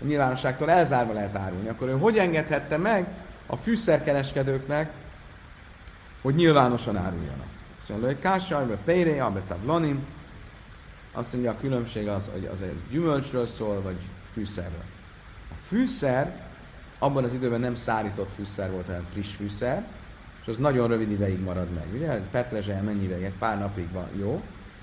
[0.00, 1.68] a nyilvánosságtól elzárva lehet árulni.
[1.68, 3.06] Akkor ő hogy engedhette meg
[3.46, 4.92] a fűszerkereskedőknek,
[6.22, 7.46] hogy nyilvánosan áruljanak.
[7.78, 10.06] Azt mondja, hogy kásár, be péré, be tablonim.
[11.12, 13.96] Azt mondja, a különbség az, hogy az egy gyümölcsről szól, vagy
[14.32, 14.84] fűszerről.
[15.68, 16.40] Fűszer
[16.98, 19.86] abban az időben nem szárított fűszer volt, hanem friss fűszer,
[20.40, 21.86] és az nagyon rövid ideig marad meg.
[21.94, 22.20] Ugye?
[22.30, 23.22] Petrezsely mennyi ideig?
[23.22, 24.42] Egy pár napig van jó.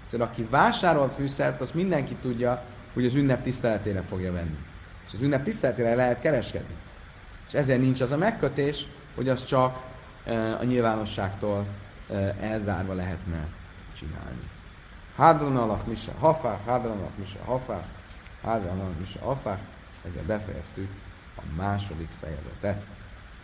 [0.10, 2.64] Szóval aki vásárol fűszert, azt mindenki tudja,
[2.94, 4.58] hogy az ünnep tiszteletére fogja venni.
[5.08, 6.76] És az ünnep tiszteletére lehet kereskedni.
[7.48, 9.84] És ezért nincs az a megkötés, hogy az csak
[10.60, 11.66] a nyilvánosságtól
[12.42, 13.48] elzárva lehetne
[13.98, 14.50] csinálni.
[15.16, 17.86] Hádron alak misa hafák, hádron alak misa hafák,
[18.44, 19.60] hádron alak misa hafák,
[20.08, 20.90] ezzel befejeztük
[21.38, 22.84] a második fejezetet.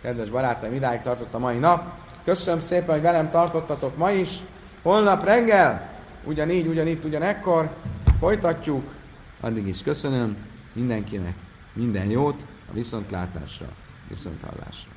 [0.02, 1.94] Kedves barátaim, idáig tartott a mai nap.
[2.24, 4.38] Köszönöm szépen, hogy velem tartottatok ma is.
[4.82, 5.90] Holnap reggel,
[6.24, 7.76] ugyanígy, ugyanitt, ugyanekkor
[8.20, 8.94] folytatjuk.
[9.40, 10.38] Addig is köszönöm
[10.74, 11.36] mindenkinek
[11.74, 13.68] minden jót, a viszontlátásra,
[14.08, 14.92] viszonthallásra.